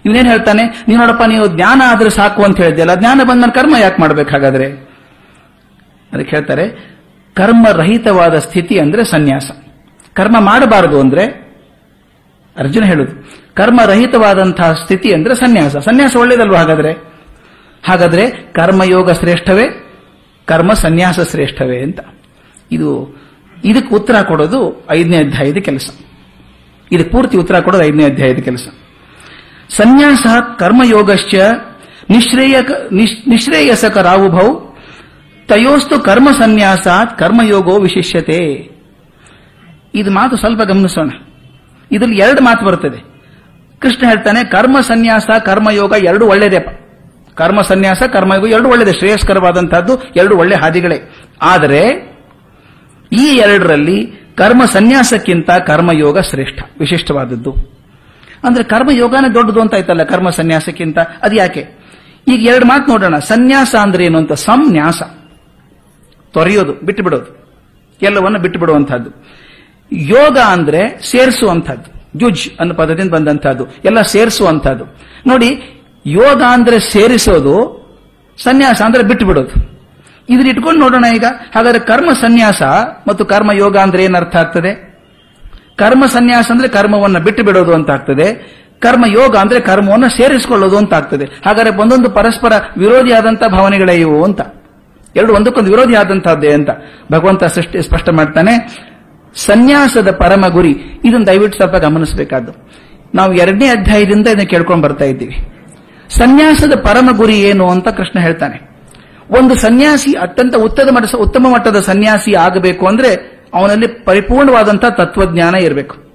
ಇವನೇನ್ 0.04 0.26
ಹೇಳ್ತಾನೆ 0.26 0.84
ನೀವು 0.88 1.00
ನೋಡಪ್ಪ, 1.00 1.22
ನೀವು 1.26 1.46
ಜ್ಞಾನ 1.46 1.82
ಆದ್ರೆ 1.86 2.10
ಸಾಕು 2.10 2.42
ಅಂತ 2.42 2.60
ಹೇಳಿದ್ಯಲ್ಲ 2.60 2.94
ಜ್ಞಾನ 2.94 3.20
ಬಂದ 3.22 3.44
ಕರ್ಮ 3.54 3.76
ಯಾಕೆ 3.76 3.96
ಮಾಡ್ಬೇಕಾಗಾದ್ರೆ 4.00 4.90
ಅದಕ್ಕೆ 6.12 6.36
ಹೇಳ್ತಾರೆ 6.36 6.90
ಕರ್ಮರಹಿತವಾದ 7.34 8.38
ಸ್ಥಿತಿ 8.38 8.78
ಅಂದ್ರೆ 8.78 9.04
ಸನ್ಯಾಸ. 9.04 9.50
ಕರ್ಮ 10.14 10.40
ಮಾಡಬಾರದು 10.40 11.00
ಅಂದ್ರೆ, 11.00 11.50
ಅರ್ಜುನ 12.56 12.84
ಹೇಳುದು 12.84 13.40
ಕರ್ಮರಹಿತವಾದಂತಹ 13.54 14.72
ಸ್ಥಿತಿ 14.72 15.12
ಅಂದ್ರೆ 15.12 15.34
ಸನ್ಯಾಸ. 15.34 15.76
ಸನ್ಯಾಸ 15.76 16.16
ಒಳ್ಳೇದಲ್ವ 16.16 16.56
ಹಾಗಾದ್ರೆ? 16.56 16.92
ಹಾಗಾದ್ರೆ 17.84 18.30
ಕರ್ಮಯೋಗ 18.30 19.10
ಶ್ರೇಷ್ಠವೇ, 19.10 19.92
ಕರ್ಮ 20.46 20.72
ಸನ್ಯಾಸ 20.72 21.20
ಶ್ರೇಷ್ಠವೇ 21.20 21.82
ಅಂತ. 21.82 22.00
ಇದು, 22.72 23.16
ಇದಕ್ಕೆ 23.64 23.94
ಉತ್ತರ 23.94 24.22
ಕೊಡೋದು 24.22 24.86
ಐದನೇ 24.90 25.16
ಅಧ್ಯಾಯದ 25.16 25.56
ಕೆಲಸ. 25.56 25.90
ಇದಕ್ಕೆ 26.92 27.10
ಪೂರ್ತಿ 27.10 27.36
ಉತ್ತರ 27.36 27.60
ಕೊಡೋದು 27.60 27.84
ಐದನೇ 27.84 28.04
ಅಧ್ಯಾಯದ 28.04 28.38
ಕೆಲಸ. 28.38 28.68
ಸನ್ಯಾಸ 29.76 30.26
ಕರ್ಮಯೋಗಶ್ಚ 30.58 31.34
ನಿಶ್ರೇಯ 32.10 32.60
ನಿಶ್ರೇಯಸಕರಾವುಭೌ 33.26 34.76
ತಯೋಸ್ತು 35.48 36.00
ಕರ್ಮ 36.00 36.30
ಸನ್ಯಾಸಾತ್ 36.30 37.18
ಕರ್ಮಯೋಗೋ 37.18 37.78
ವಿಶಿಷ್ಯತೆ. 37.78 38.70
ಇದು 39.94 40.10
ಮಾತು 40.10 40.36
ಸ್ವಲ್ಪ 40.36 40.62
ಗಮನಿಸೋಣ. 40.62 41.10
ಇದರಲ್ಲಿ 41.92 42.18
ಎರಡು 42.18 42.44
ಮಾತು 42.44 42.66
ಬರ್ತದೆ. 42.66 43.10
ಕೃಷ್ಣ 43.78 44.08
ಹೇಳ್ತಾನೆ, 44.08 44.44
ಕರ್ಮ 44.44 44.80
ಸನ್ಯಾಸ, 44.80 45.26
ಕರ್ಮಯೋಗ 45.44 45.94
ಎರಡು 46.04 46.26
ಒಳ್ಳೇದೇಪ 46.26 46.66
ಕರ್ಮ 47.34 47.62
ಸನ್ಯಾಸ, 47.62 48.02
ಕರ್ಮಯೋಗ 48.02 48.50
ಎರಡು 48.50 48.68
ಒಳ್ಳೆಯದೇ 48.68 48.98
ಶ್ರೇಯಸ್ಕರವಾದಂತಹದ್ದು 48.98 50.02
ಎರಡು 50.16 50.36
ಒಳ್ಳೆ 50.36 50.56
ಹಾದಿಗಳೇ. 50.56 51.14
ಆದರೆ, 51.42 51.88
ಈ 53.12 53.24
ಎರಡರಲ್ಲಿ 53.24 54.30
ಕರ್ಮ 54.36 54.64
ಸನ್ಯಾಸಕ್ಕಿಂತ 54.64 55.50
ಕರ್ಮಯೋಗ 55.50 56.20
ಶ್ರೇಷ್ಠ, 56.20 56.62
ವಿಶಿಷ್ಟವಾದದ್ದು. 56.80 57.79
ಅಂದ್ರೆ 58.44 58.64
ಕರ್ಮಯೋಗನೇ 58.64 59.34
ದೊಡ್ಡದು 59.34 59.60
ಅಂತ 59.60 59.74
ಆಯ್ತಲ್ಲ 59.74 60.02
ಕರ್ಮ 60.02 60.30
ಸನ್ಯಾಸಕ್ಕಿಂತ? 60.30 60.98
ಅದು 60.98 61.36
ಯಾಕೆ 61.36 61.68
ಈಗ 62.28 62.48
ಎರಡು 62.48 62.66
ಮಾತು 62.66 62.90
ನೋಡೋಣ. 62.90 63.18
ಸನ್ಯಾಸ 63.18 63.74
ಅಂದ್ರೆ 63.74 64.04
ಏನು 64.04 64.18
ಅಂತ? 64.18 64.32
ಸಂನ್ಯಾಸ. 64.32 65.02
ತೊರೆಯೋದು 66.32 66.72
ಬಿಟ್ಟು 66.72 67.02
ಬಿಡೋದು 67.02 67.48
ಎಲ್ಲವನ್ನು 68.02 68.38
ಬಿಟ್ಟು 68.38 68.60
ಬಿಡುವಂತಹದ್ದು 68.60 69.10
ಯೋಗ 69.92 70.38
ಅಂದ್ರೆ 70.38 70.98
ಸೇರಿಸುವಂತಹದ್ದು 71.10 72.18
ಜುಜ್ 72.18 72.50
ಅನ್ನೋ 72.60 72.74
ಪದದಿಂದ 72.74 73.10
ಬಂದಂತಹದ್ದು 73.10 73.66
ಎಲ್ಲ 73.84 74.02
ಸೇರಿಸುವಂತಹದ್ದು 74.02 74.84
ನೋಡಿ, 75.26 75.80
ಯೋಗ 76.06 76.42
ಅಂದ್ರೆ 76.42 76.80
ಸೇರಿಸೋದು, 76.80 77.80
ಸನ್ಯಾಸ 78.38 78.82
ಅಂದ್ರೆ 78.82 79.02
ಬಿಟ್ಟು 79.02 79.26
ಬಿಡೋದು 79.26 79.70
ಇದನ್ನ 80.28 80.48
ಇಟ್ಕೊಂಡು 80.48 80.80
ನೋಡೋಣ 80.80 81.04
ಈಗ. 81.14 81.24
ಹಾಗಾದ್ರೆ 81.54 81.78
ಕರ್ಮ 81.78 82.12
ಸನ್ಯಾಸ 82.12 82.62
ಮತ್ತು 83.08 83.24
ಕರ್ಮ 83.24 83.52
ಯೋಗ 83.52 83.76
ಅಂದ್ರೆ 83.76 84.04
ಏನರ್ಥ 84.04 84.36
ಆಗ್ತದೆ? 84.36 84.89
ಕರ್ಮ 85.80 86.06
ಸನ್ಯಾಸ 86.06 86.50
ಅಂದ್ರೆ 86.50 86.68
ಕರ್ಮವನ್ನ 86.68 87.18
ಬಿಟ್ಟು 87.18 87.42
ಬಿಡೋದು 87.44 87.74
ಅಂತ 87.74 87.90
ಆಗ್ತದೆ 87.90 88.60
ಕರ್ಮ 88.80 89.04
ಯೋಗ 89.06 89.36
ಅಂದ್ರೆ 89.36 89.60
ಕರ್ಮವನ್ನು 89.60 90.08
ಸೇರಿಸಿಕೊಳ್ಳೋದು 90.08 90.76
ಅಂತ 90.76 90.94
ಆಗ್ತದೆ 90.94 91.24
ಹಾಗಾದ್ರೆ 91.24 91.76
ಒಂದೊಂದು 91.76 92.10
ಪರಸ್ಪರ 92.10 92.52
ವಿರೋಧಿಯಾದಂತಹ 92.76 93.46
ಭಾವನೆಗಳೇ 93.46 93.94
ಇವು 93.94 94.24
ಅಂತ. 94.24 94.40
ಎರಡು 95.16 95.34
ಒಂದಕ್ಕೊಂದು 95.34 95.70
ವಿರೋಧಿ 95.70 95.94
ಆದಂತಹದ್ದೇ 95.94 96.52
ಅಂತ 96.52 96.70
ಭಗವಂತ 97.12 97.44
ಸೃಷ್ಟಿ 97.44 97.82
ಸ್ಪಷ್ಟ 97.82 98.08
ಮಾಡ್ತಾನೆ. 98.08 98.52
ಸನ್ಯಾಸದ 99.34 100.10
ಪರಮ 100.10 100.44
ಗುರಿ, 100.48 101.00
ಇದನ್ನು 101.04 101.26
ದಯವಿಟ್ಟು 101.26 101.56
ಸ್ವಲ್ಪ 101.56 101.76
ಗಮನಿಸಬೇಕಾದ್ದು. 101.76 102.52
ನಾವು 103.14 103.32
ಎರಡನೇ 103.32 103.66
ಅಧ್ಯಾಯದಿಂದ 103.66 104.26
ಇದನ್ನು 104.26 104.50
ಕೇಳ್ಕೊಂಡು 104.50 104.82
ಬರ್ತಾ 104.82 105.04
ಇದ್ದೀವಿ. 105.04 105.36
ಸನ್ಯಾಸದ 106.08 106.74
ಪರಮ 106.74 107.08
ಗುರಿ 107.16 107.40
ಏನು 107.40 107.70
ಅಂತ 107.70 107.88
ಕೃಷ್ಣ 107.88 108.20
ಹೇಳ್ತಾನೆ. 108.20 108.70
ಒಂದು 109.30 109.54
ಸನ್ಯಾಸಿ 109.54 110.12
ಅತ್ಯಂತ 110.12 110.54
ಉತ್ತಮ 110.56 110.98
ಉತ್ತಮ 111.18 111.46
ಮಟ್ಟದ 111.54 111.80
ಸನ್ಯಾಸಿ 111.80 112.34
ಆಗಬೇಕು 112.34 112.86
ಅಂದ್ರೆ 112.86 113.39
ಅವನಲ್ಲಿ 113.54 113.86
ಪರಿಪೂರ್ಣವಾದಂತಹ 113.86 114.88
ತತ್ವಜ್ಞಾನ 114.88 115.54
ಇರಬೇಕು. 115.54 116.10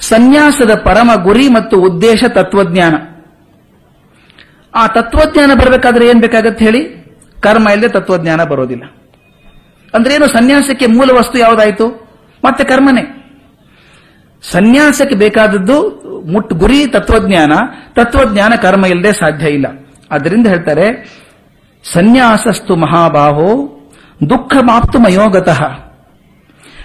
ಸನ್ಯಾಸದ 0.00 0.74
ಪರಮ 0.74 1.10
ಗುರಿ 1.22 1.48
ಮತ್ತು 1.48 1.80
ಉದ್ದೇಶ 1.80 2.24
ತತ್ವಜ್ಞಾನ. 2.28 2.94
ಆ 4.74 4.86
ತತ್ವಜ್ಞಾನ 4.86 5.50
ಬರಬೇಕಾದ್ರೆ 5.54 6.08
ಏನ್ 6.08 6.20
ಬೇಕಾಗತ್ತೆ 6.20 6.64
ಹೇಳಿ? 6.64 6.98
ಕರ್ಮ 7.40 7.68
ಇಲ್ಲದೆ 7.68 7.88
ತತ್ವಜ್ಞಾನ 7.88 8.44
ಬರೋದಿಲ್ಲ. 8.44 8.84
ಅಂದ್ರೆ 9.94 10.14
ಏನು 10.14 10.26
ಸನ್ಯಾಸಕ್ಕೆ 10.26 10.86
ಮೂಲ 10.86 11.10
ವಸ್ತು 11.10 11.38
ಯಾವುದಾಯಿತು? 11.38 12.08
ಮತ್ತೆ 12.44 12.64
ಕರ್ಮನೇ. 12.64 13.14
ಸನ್ಯಾಸಕ್ಕೆ 14.42 15.14
ಬೇಕಾದದ್ದು 15.14 15.88
ಮುಟ್ 16.32 16.52
ಗುರಿ, 16.52 16.86
ತತ್ವಜ್ಞಾನ. 16.86 17.52
ತತ್ವಜ್ಞಾನ 17.94 18.52
ಕರ್ಮ 18.62 18.86
ಇಲ್ಲದೆ 18.86 19.12
ಸಾಧ್ಯ 19.12 19.46
ಇಲ್ಲ. 19.46 19.66
ಅದರಿಂದ 20.10 20.46
ಹೇಳ್ತಾರೆ 20.46 21.18
ಸನ್ಯಾಸಸ್ತು 21.82 22.76
ಮಹಾಬಾಹೋ 22.76 23.74
ದುಃಖ 24.30 24.56
ಮಾಪ್ತು 24.60 24.98
ಮಯೋಗತಃ. 24.98 25.87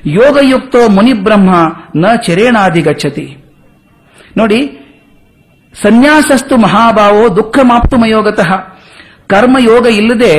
ಯೋಗಯುಕ್ತೋ 0.06 0.90
ಮುನಿಬ್ರಹ್ಮ 0.90 1.52
ನ 1.96 2.06
ಚರೇಣಾದಿ 2.16 2.82
ಗಚ್ಚತಿ 2.82 3.38
ನೋಡಿ 4.38 4.60
ಸನ್ಯಾಸಸ್ತು 5.82 6.58
ಮಹಾಭಾವೋ 6.58 7.36
ದುಃಖ 7.36 7.60
ಮಾಪ್ತು 7.64 7.98
ಮಯೋಗತಃ 7.98 8.52
ಕರ್ಮಯೋಗ 9.28 9.86
ಇಲ್ಲದೆ 9.86 10.34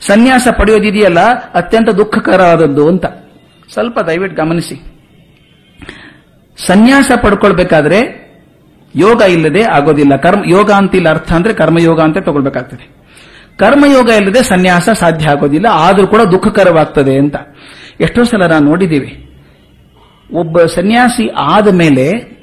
ಸನ್ಯಾಸ 0.00 0.48
ಪಡೆಯೋದಿದೆಯಲ್ಲ, 0.48 1.20
ಅತ್ಯಂತ 1.54 1.88
ದುಃಖಕರವಾದದ್ದು 1.88 2.88
ಅಂತ. 2.88 3.04
ಸ್ವಲ್ಪ 3.72 3.98
ದಯವಿಟ್ಟು 3.98 4.42
ಗಮನಿಸಿ. 4.42 4.76
ಸನ್ಯಾಸ 6.58 7.10
ಪಡ್ಕೊಳ್ಬೇಕಾದ್ರೆ 7.22 8.00
ಯೋಗ 8.96 9.20
ಇಲ್ಲದೆ 9.20 9.62
ಆಗೋದಿಲ್ಲ. 9.62 10.16
ಕರ್ಮ, 10.16 10.42
ಯೋಗ 10.46 10.70
ಅಂತಿಲ್ಲ 10.70 11.08
ಅರ್ಥ 11.08 11.32
ಅಂದ್ರೆ 11.32 11.54
ಕರ್ಮಯೋಗ 11.54 12.00
ಅಂತ 12.00 12.18
ತಗೊಳ್ಬೇಕಾಗ್ತದೆ. 12.18 12.84
ಕರ್ಮಯೋಗ 13.58 14.08
ಇಲ್ಲದೆ 14.08 14.42
ಸನ್ಯಾಸ 14.42 14.88
ಸಾಧ್ಯ 14.88 15.28
ಆಗೋದಿಲ್ಲ, 15.28 15.66
ಆದರೂ 15.66 16.06
ಕೂಡ 16.06 16.22
ದುಃಖಕರವಾಗ್ತದೆ 16.22 17.18
ಅಂತ. 17.18 17.36
ಎಷ್ಟೋ 18.00 18.24
ಸಲ 18.24 18.46
ನಾವು 18.46 18.64
ನೋಡಿದ್ದೀವಿ 18.64 19.30
ಒಬ್ಬ 20.32 20.62
ಸನ್ಯಾಸಿ 20.62 21.30
ಆದ 21.36 21.74
ಮೇಲೆ 21.74 22.36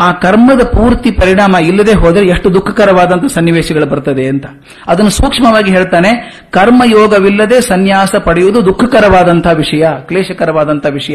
ಆ 0.00 0.12
ಕರ್ಮದ 0.12 0.64
ಪೂರ್ತಿ 0.64 1.10
ಪರಿಣಾಮ 1.10 1.56
ಇಲ್ಲದೆ 1.56 1.92
ಹೋದರೆ 1.92 2.26
ಎಷ್ಟು 2.26 2.54
ದುಃಖಕರವಾದಂತಹ 2.54 3.26
ಸನ್ನಿವೇಶಗಳು 3.26 3.86
ಬರ್ತದೆ 3.86 4.26
ಅಂತ. 4.26 4.46
ಅದನ್ನು 4.86 5.10
ಸೂಕ್ಷ್ಮವಾಗಿ 5.10 5.70
ಹೇಳ್ತಾನೆ, 5.70 6.42
ಕರ್ಮಯೋಗವಿಲ್ಲದೆ 6.50 7.60
ಸನ್ಯಾಸ 7.60 8.16
ಪಡೆಯುವುದು 8.16 8.64
ದುಃಖಕರವಾದಂತಹ 8.64 9.50
ವಿಷಯ 9.50 9.88
ಕ್ಲೇಶಕರವಾದಂತಹ 10.00 10.90
ವಿಷಯ. 10.90 11.14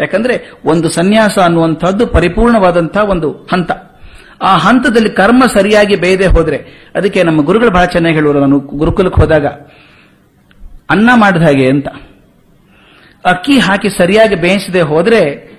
ಯಾಕಂದ್ರೆ 0.00 0.52
ಒಂದು 0.64 0.88
ಸನ್ಯಾಸ 0.88 1.38
ಅನ್ನುವಂಥದ್ದು 1.38 2.06
ಪರಿಪೂರ್ಣವಾದಂತಹ 2.06 3.10
ಒಂದು 3.10 3.32
ಹಂತ. 3.32 3.70
ಆ 4.42 4.56
ಹಂತದಲ್ಲಿ 4.56 5.10
ಕರ್ಮ 5.10 5.44
ಸರಿಯಾಗಿ 5.54 5.96
ಬೇಯದೆ 5.96 6.26
ಹೋದ್ರೆ, 6.26 6.90
ಅದಕ್ಕೆ 6.94 7.22
ನಮ್ಮ 7.22 7.42
ಗುರುಗಳು 7.42 7.70
ಬಹಳ 7.70 7.84
ಚೆನ್ನಾಗಿ 7.84 8.14
ಹೇಳುವರು 8.14 8.40
ನಾನು 8.40 8.58
ಗುರುಕುಲಕ್ಕೆ 8.58 9.20
ಹೋದಾಗ, 9.20 9.46
ಅನ್ನ 10.90 11.10
ಮಾಡಿದ 11.14 11.42
ಹಾಗೆ 11.42 11.68
ಅಂತ. 11.68 11.86
ಅಕ್ಕಿ 13.24 13.58
ಹಾಕಿ 13.58 13.88
ಸರಿಯಾಗಿ 13.90 14.34
ಬೇಯಿಸದೆ 14.34 14.80
ಹೋದ್ರೆ 14.80 15.52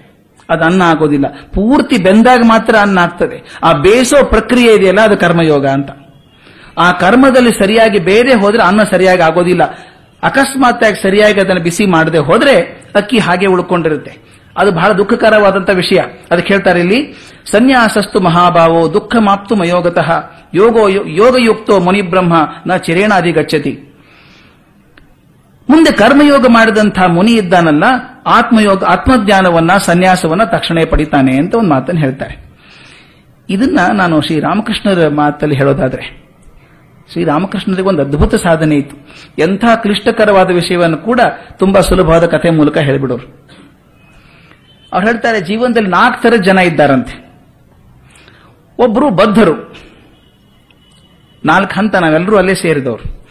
ಅದು 0.50 0.64
ಅನ್ನ 0.64 0.82
ಆಗೋದಿಲ್ಲ. 0.82 1.28
ಪೂರ್ತಿ 1.28 2.04
ಬೆಂದಾಗ 2.04 2.42
ಮಾತ್ರ 2.48 2.76
ಅನ್ನ 2.76 3.00
ಆಗ್ತದೆ. 3.00 3.60
ಆ 3.64 3.74
ಬೇಯಿಸೋ 3.74 4.26
ಪ್ರಕ್ರಿಯೆ 4.26 4.74
ಇದೆಯಲ್ಲ, 4.74 5.02
ಅದು 5.02 5.18
ಕರ್ಮಯೋಗ 5.18 5.68
ಅಂತ. 5.68 5.90
ಆ 6.78 6.92
ಕರ್ಮದಲ್ಲಿ 6.92 7.52
ಸರಿಯಾಗಿ 7.52 8.00
ಬೇರೆ 8.00 8.34
ಹೋದ್ರೆ 8.34 8.64
ಅನ್ನ 8.64 8.84
ಸರಿಯಾಗಿ 8.84 9.22
ಆಗೋದಿಲ್ಲ. 9.22 9.64
ಅಕಸ್ಮಾತ್ 10.24 10.84
ಆಗಿ 10.84 11.04
ಸರಿಯಾಗಿ 11.04 11.42
ಅದನ್ನು 11.42 11.62
ಬಿಸಿ 11.62 11.86
ಮಾಡದೆ 11.86 12.18
ಹೋದ್ರೆ 12.18 12.84
ಅಕ್ಕಿ 12.96 13.20
ಹಾಗೆ 13.20 13.46
ಉಳ್ಕೊಂಡಿರುತ್ತೆ. 13.46 14.18
ಅದು 14.58 14.72
ಬಹಳ 14.72 14.92
ದುಃಖಕರವಾದಂತ 14.92 15.70
ವಿಷಯ. 15.70 16.00
ಅದಕ್ಕೆ 16.32 16.54
ಹೇಳ್ತಾರೆ 16.54 16.80
ಇಲ್ಲಿ, 16.80 17.14
ಸನ್ಯಾಸಸ್ತು 17.52 18.20
ಮಹಾಭಾವೋ 18.20 18.94
ದುಃಖ 18.94 19.16
ಮಾಪ್ತು 19.20 19.56
ಮಯೋಗತಃ. 19.56 20.12
ಯೋಗೋ 20.54 20.90
ಯೋಗಯುಕ್ತೋ 20.90 21.80
ಮುನಿಬ್ರಹ್ಮ 21.80 22.34
ನ 22.68 22.76
ಚಿರೇಣಾದಿ 22.76 23.32
ಗಚ್ಚತಿ 23.32 23.93
ಮುಂದೆ 25.70 25.92
ಕರ್ಮಯೋಗ 25.92 26.46
ಮಾಡಿದಂತಹ 26.50 27.06
ಮುನಿ 27.06 27.32
ಇದ್ದಾನಲ್ಲ, 27.34 27.84
ಆತ್ಮಯೋಗ, 28.26 28.84
ಆತ್ಮಜ್ಞಾನವನ್ನ, 28.84 29.78
ಸನ್ಯಾಸವನ್ನ 29.78 30.44
ತಕ್ಷಣ 30.44 30.78
ಪಡಿತಾನೆ 30.90 31.38
ಅಂತ 31.38 31.56
ಒಂದು 31.56 31.70
ಮಾತನ್ನು 31.70 32.02
ಹೇಳ್ತಾರೆ. 32.02 32.38
ಇದನ್ನ 33.50 33.80
ನಾನು 33.94 34.22
ಶ್ರೀರಾಮಕೃಷ್ಣರ 34.22 35.08
ಮಾತಲ್ಲಿ 35.08 35.56
ಹೇಳೋದಾದ್ರೆ, 35.56 36.24
ಶ್ರೀರಾಮಕೃಷ್ಣರಿಗೆ 37.12 37.88
ಒಂದು 37.88 38.02
ಅದ್ಭುತ 38.02 38.36
ಸಾಧನೆ 38.36 38.76
ಇತ್ತು. 38.76 38.98
ಎಂಥ 39.40 39.66
ಕ್ಲಿಷ್ಟಕರವಾದ 39.82 40.52
ವಿಷಯವನ್ನು 40.52 40.98
ಕೂಡ 40.98 41.20
ತುಂಬಾ 41.58 41.82
ಸುಲಭವಾದ 41.82 42.26
ಕಥೆ 42.26 42.50
ಮೂಲಕ 42.50 42.78
ಹೇಳಿಬಿಡೋರು. 42.78 43.50
ಅವ್ರು 44.94 45.08
ಹೇಳ್ತಾರೆ, 45.08 45.42
ಜೀವನದಲ್ಲಿ 45.42 45.90
ನಾಲ್ಕು 45.90 46.22
ಥರ 46.22 46.34
ಜನ 46.36 46.58
ಇದ್ದಾರಂತೆ. 46.58 47.32
ಒಬ್ಬರು 48.80 49.10
ಬದ್ಧರು, 49.10 49.76
ನಾಲ್ಕು 51.46 51.74
ಹಂತ 51.74 51.96
ನಾವೆಲ್ಲರೂ 51.96 52.38
ಅಲ್ಲೇ 52.38 52.56
ಸೇರಿದವರು. 52.56 53.28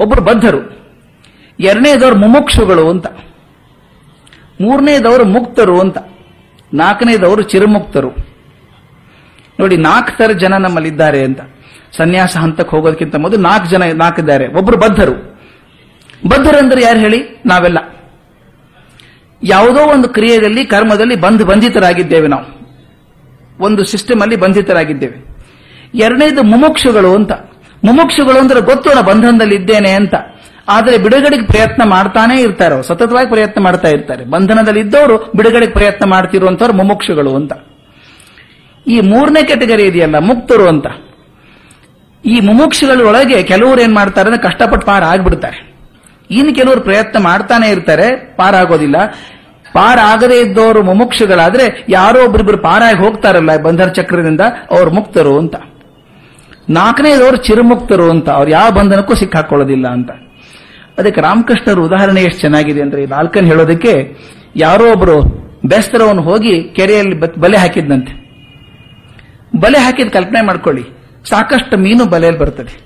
ಒಬ್ಬರು 0.00 0.22
ಬದ್ಧರು 0.22 0.83
ಎರಡನೇದವರು 1.60 2.16
ಮುಮುಕ್ಷುಗಳು 2.16 2.90
ಅಂತ. 2.90 3.06
ಮೂರನೇದವರು 4.60 5.24
ಮುಕ್ತರು 5.24 5.80
ಅಂತ. 5.80 5.98
ನಾಲ್ಕನೇದವರು 6.74 7.42
ಚಿರಮುಕ್ತರು. 7.42 8.10
ನೋಡಿ 9.60 9.76
ನಾಲ್ಕು 9.76 10.18
ತರ 10.18 10.32
ಜನ 10.32 10.56
ನಮ್ಮಲ್ಲಿದ್ದಾರೆ 10.56 11.24
ಅಂತ. 11.24 11.40
ಸನ್ಯಾಸ 11.96 12.36
ಹಂತಕ್ಕೆ 12.36 12.76
ಹೋಗೋದಕ್ಕಿಂತ 12.76 13.16
ಮೊದಲು 13.16 13.40
ನಾಲ್ಕು 13.40 13.66
ಜನ, 13.66 13.82
ನಾಲ್ಕಿದ್ದಾರೆ. 13.94 14.48
ಒಬ್ರು 14.48 14.76
ಬದ್ಧರು. 14.76 15.12
ಬದ್ಧರಂದ್ರೆ 16.28 16.82
ಯಾರು 16.82 16.98
ಹೇಳಿ? 16.98 17.42
ನಾವೆಲ್ಲ. 17.46 17.78
ಯಾವುದೋ 19.42 19.80
ಒಂದು 19.80 20.08
ಕ್ರಿಯೆಯಲ್ಲಿ, 20.08 20.66
ಕರ್ಮದಲ್ಲಿ 20.66 21.16
ಬಂಧ 21.16 21.42
ಬಂಧಿತರಾಗಿದ್ದೇವೆ 21.42 22.28
ನಾವು. 22.28 22.64
ಒಂದು 23.60 23.84
ಸಿಸ್ಟಮ್ 23.84 24.20
ಅಲ್ಲಿ 24.20 24.36
ಬಂಧಿತರಾಗಿದ್ದೇವೆ. 24.36 25.36
ಎರಡನೇದು 25.94 26.42
ಮುಮುಕ್ಷುಗಳು 26.42 27.14
ಅಂತ. 27.14 27.32
ಮುಮುಕ್ಷುಗಳು 27.84 28.38
ಅಂದ್ರೆ 28.38 28.60
ಗೊತ್ತು 28.60 28.90
ನಾನು 28.94 29.06
ಬಂಧನದಲ್ಲಿ 29.06 29.54
ಇದ್ದೇನೆ 29.54 29.90
ಅಂತ. 29.90 30.14
ಆದರೆ 30.68 30.98
ಬಿಡುಗಡೆಗೆ 30.98 31.46
ಪ್ರಯತ್ನ 31.46 31.82
ಮಾಡ್ತಾನೆ 31.84 32.40
ಇರ್ತಾರೆ. 32.40 32.82
ಸತತವಾಗಿ 32.82 33.28
ಪ್ರಯತ್ನ 33.28 33.62
ಮಾಡ್ತಾ 33.62 33.88
ಇರ್ತಾರೆ. 33.88 34.24
ಬಂಧನದಲ್ಲಿ 34.24 34.80
ಇದ್ದವರು 34.80 35.32
ಬಿಡುಗಡೆಗೆ 35.36 35.72
ಪ್ರಯತ್ನ 35.72 36.10
ಮಾಡ್ತಿರುವಂತವ್ರು 36.10 36.74
ಮುಮುಕ್ಷುಗಳು 36.74 37.34
ಅಂತ. 37.34 37.52
ಈ 38.86 39.00
ಮೂರನೇ 39.00 39.42
ಕೆಟಗರಿ 39.42 39.84
ಇದೆಯಲ್ಲ, 39.84 40.18
ಮುಕ್ತರು 40.18 40.68
ಅಂತ. 40.68 40.86
ಈ 42.26 42.40
ಮುಮುಕ್ಷಗಳೊಳಗೆ 42.40 43.42
ಕೆಲವರು 43.42 43.80
ಏನ್ 43.80 43.94
ಮಾಡ್ತಾರೆ 43.94 44.28
ಅಂದ್ರೆ 44.28 44.42
ಕಷ್ಟಪಟ್ಟು 44.42 44.86
ಪಾರ 44.86 45.04
ಆಗ್ಬಿಡ್ತಾರೆ 45.04 45.74
ಇನ್ನು 46.30 46.54
ಕೆಲವರು 46.54 46.80
ಪ್ರಯತ್ನ 46.80 47.22
ಮಾಡ್ತಾನೆ 47.22 47.68
ಇರ್ತಾರೆ, 47.68 48.34
ಪಾರಾಗೋದಿಲ್ಲ. 48.36 48.96
ಪಾರಾಗದೇ 49.72 50.40
ಇದ್ದವರು 50.40 50.82
ಮುಮುಕ್ಷುಗಳಾದ್ರೆ 50.82 51.84
ಯಾರೋ 51.88 52.24
ಒಬ್ರಿಬ್ರು 52.24 52.58
ಪಾರಾಗಿ 52.58 52.98
ಹೋಗ್ತಾರಲ್ಲ 52.98 53.56
ಬಂಧನ 53.56 53.88
ಚಕ್ರದಿಂದ, 53.88 54.40
ಅವ್ರು 54.70 54.90
ಮುಕ್ತರು 54.90 55.38
ಅಂತ. 55.38 55.54
ನಾಲ್ಕನೇದವರು 56.70 57.36
ಚಿರುಮುಕ್ತರು 57.36 58.10
ಅಂತ. 58.10 58.30
ಅವ್ರು 58.30 58.50
ಯಾವ 58.50 58.70
ಬಂಧನಕ್ಕೂ 58.70 59.14
ಸಿಕ್ಕಾಕೊಳ್ಳೋದಿಲ್ಲ 59.14 59.88
ಅಂತ. 59.88 60.10
ಅದಕ್ಕೆ 60.98 61.20
ರಾಮಕೃಷ್ಣರು 61.20 61.84
ಉದಾಹರಣೆ 61.84 62.22
ಎಷ್ಟು 62.22 62.40
ಚೆನ್ನಾಗಿದೆ 62.40 62.82
ಅಂದ್ರೆ 62.82 63.02
ಈ 63.02 63.06
ನಾಲ್ಕನ್ನು 63.06 63.48
ಹೇಳೋದಕ್ಕೆ 63.48 64.16
ಯಾರೋ 64.56 64.92
ಒಬ್ರು 64.92 65.44
ಬೆಸ್ತರವನು 65.64 66.22
ಹೋಗಿ 66.22 66.62
ಕೆರೆಯಲ್ಲಿ 66.64 67.38
ಬಲೆ 67.38 67.56
ಹಾಕಿದ್ನಂತೆ. 67.56 68.24
ಬಲೆ 69.60 69.78
ಹಾಕಿದ 69.78 70.08
ಕಲ್ಪನೆ 70.08 70.46
ಮಾಡ್ಕೊಳ್ಳಿ. 70.46 70.82
ಸಾಕಷ್ಟು 71.28 71.78
ಮೀನು 71.78 72.06
ಬಲೆಯಲ್ಲಿ 72.06 72.40
ಬರ್ತದೆ. 72.40 72.84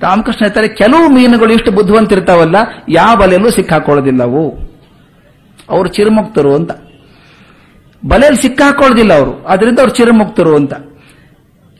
ರಾಮಕೃಷ್ಣ 0.00 0.38
ಹೇಳ್ತಾರೆ, 0.38 0.68
ಕೆಲವು 0.68 1.08
ಮೀನುಗಳು 1.08 1.52
ಇಷ್ಟು 1.52 1.70
ಬುದ್ಧಿವಂತಿರ್ತಾವಲ್ಲ, 1.70 2.56
ಯಾವ 2.88 3.16
ಬಲೆಯಲ್ಲೂ 3.16 3.50
ಸಿಕ್ಕಾಕೊಳ್ಳೋದಿಲ್ಲ 3.50 4.22
ಅವು 4.22 4.58
ಅವರು 5.68 5.88
ಚಿರುಮುಕ್ತರು 5.88 6.54
ಅಂತ. 6.54 6.70
ಬಲೆಯಲ್ಲಿ 8.06 8.42
ಸಿಕ್ಕಾಕೊಳ್ಳೋದಿಲ್ಲ 8.42 9.18
ಅವರು. 9.18 9.44
ಅದರಿಂದ 9.46 9.78
ಅವ್ರು 9.78 9.94
ಚಿರುಮುಕ್ತರು 9.94 10.56
ಅಂತ. 10.56 10.74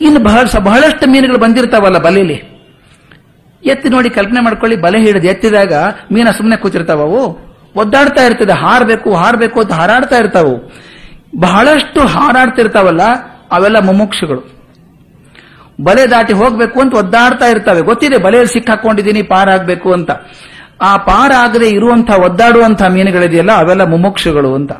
ಇನ್ನು 0.00 0.24
ಬಹಳ 0.24 0.46
ಬಹಳಷ್ಟು 0.58 1.10
ಮೀನುಗಳು 1.10 1.38
ಬಂದಿರ್ತಾವಲ್ಲ 1.38 1.98
ಬಲೆಯಲ್ಲಿ 1.98 2.57
ಎತ್ತಿ 3.62 3.88
ನೋಡಿ 3.88 4.10
ಕಲ್ಪನೆ 4.10 4.40
ಮಾಡ್ಕೊಳ್ಳಿ, 4.40 4.76
ಬಲೆ 4.76 4.98
ಹಿಡಿದು 4.98 5.26
ಎತ್ತಿದಾಗ 5.26 5.72
ಮೀನ 6.12 6.30
ಸುಮ್ಮನೆ 6.30 6.56
ಕೂತಿರ್ತಾವ 6.56 7.00
ಅವು. 7.00 7.22
ಒದ್ದಾಡ್ತಾ 7.74 8.22
ಇರ್ತದೆ, 8.26 8.52
ಹಾರಬೇಕು 8.52 9.14
ಹಾರಬೇಕು 9.14 9.60
ಅಂತ 9.60 9.72
ಹಾರಾಡ್ತಾ 9.72 10.18
ಇರ್ತಾವು. 10.18 10.54
ಬಹಳಷ್ಟು 11.40 12.00
ಹಾರಾಡ್ತಿರ್ತಾವಲ್ಲ, 12.06 13.02
ಅವೆಲ್ಲ 13.52 13.78
ಮುಮುಕ್ಷಗಳು. 13.78 14.58
ಬಲೆ 15.84 16.06
ದಾಟಿ 16.06 16.32
ಹೋಗ್ಬೇಕು 16.32 16.80
ಅಂತ 16.80 16.94
ಒದ್ದಾಡ್ತಾ 16.94 17.46
ಇರ್ತವೆ. 17.46 17.80
ಗೊತ್ತಿದೆ, 17.80 18.16
ಬಲೆಯಲ್ಲಿ 18.16 18.52
ಸಿಕ್ಕಾಕೊಂಡಿದ್ದೀನಿ, 18.52 19.22
ಪಾರಾಗಬೇಕು 19.22 19.92
ಅಂತ. 19.92 20.10
ಆ 20.82 20.96
ಪಾರಾಗದೆ 20.96 21.68
ಇರುವಂತಹ 21.68 22.16
ಒದ್ದಾಡುವಂತಹ 22.16 22.88
ಮೀನುಗಳಿದೆಯಲ್ಲ, 22.88 23.52
ಅವೆಲ್ಲ 23.52 23.84
ಮುಮುಕ್ಷಗಳು 23.84 24.54
ಅಂತ. 24.54 24.72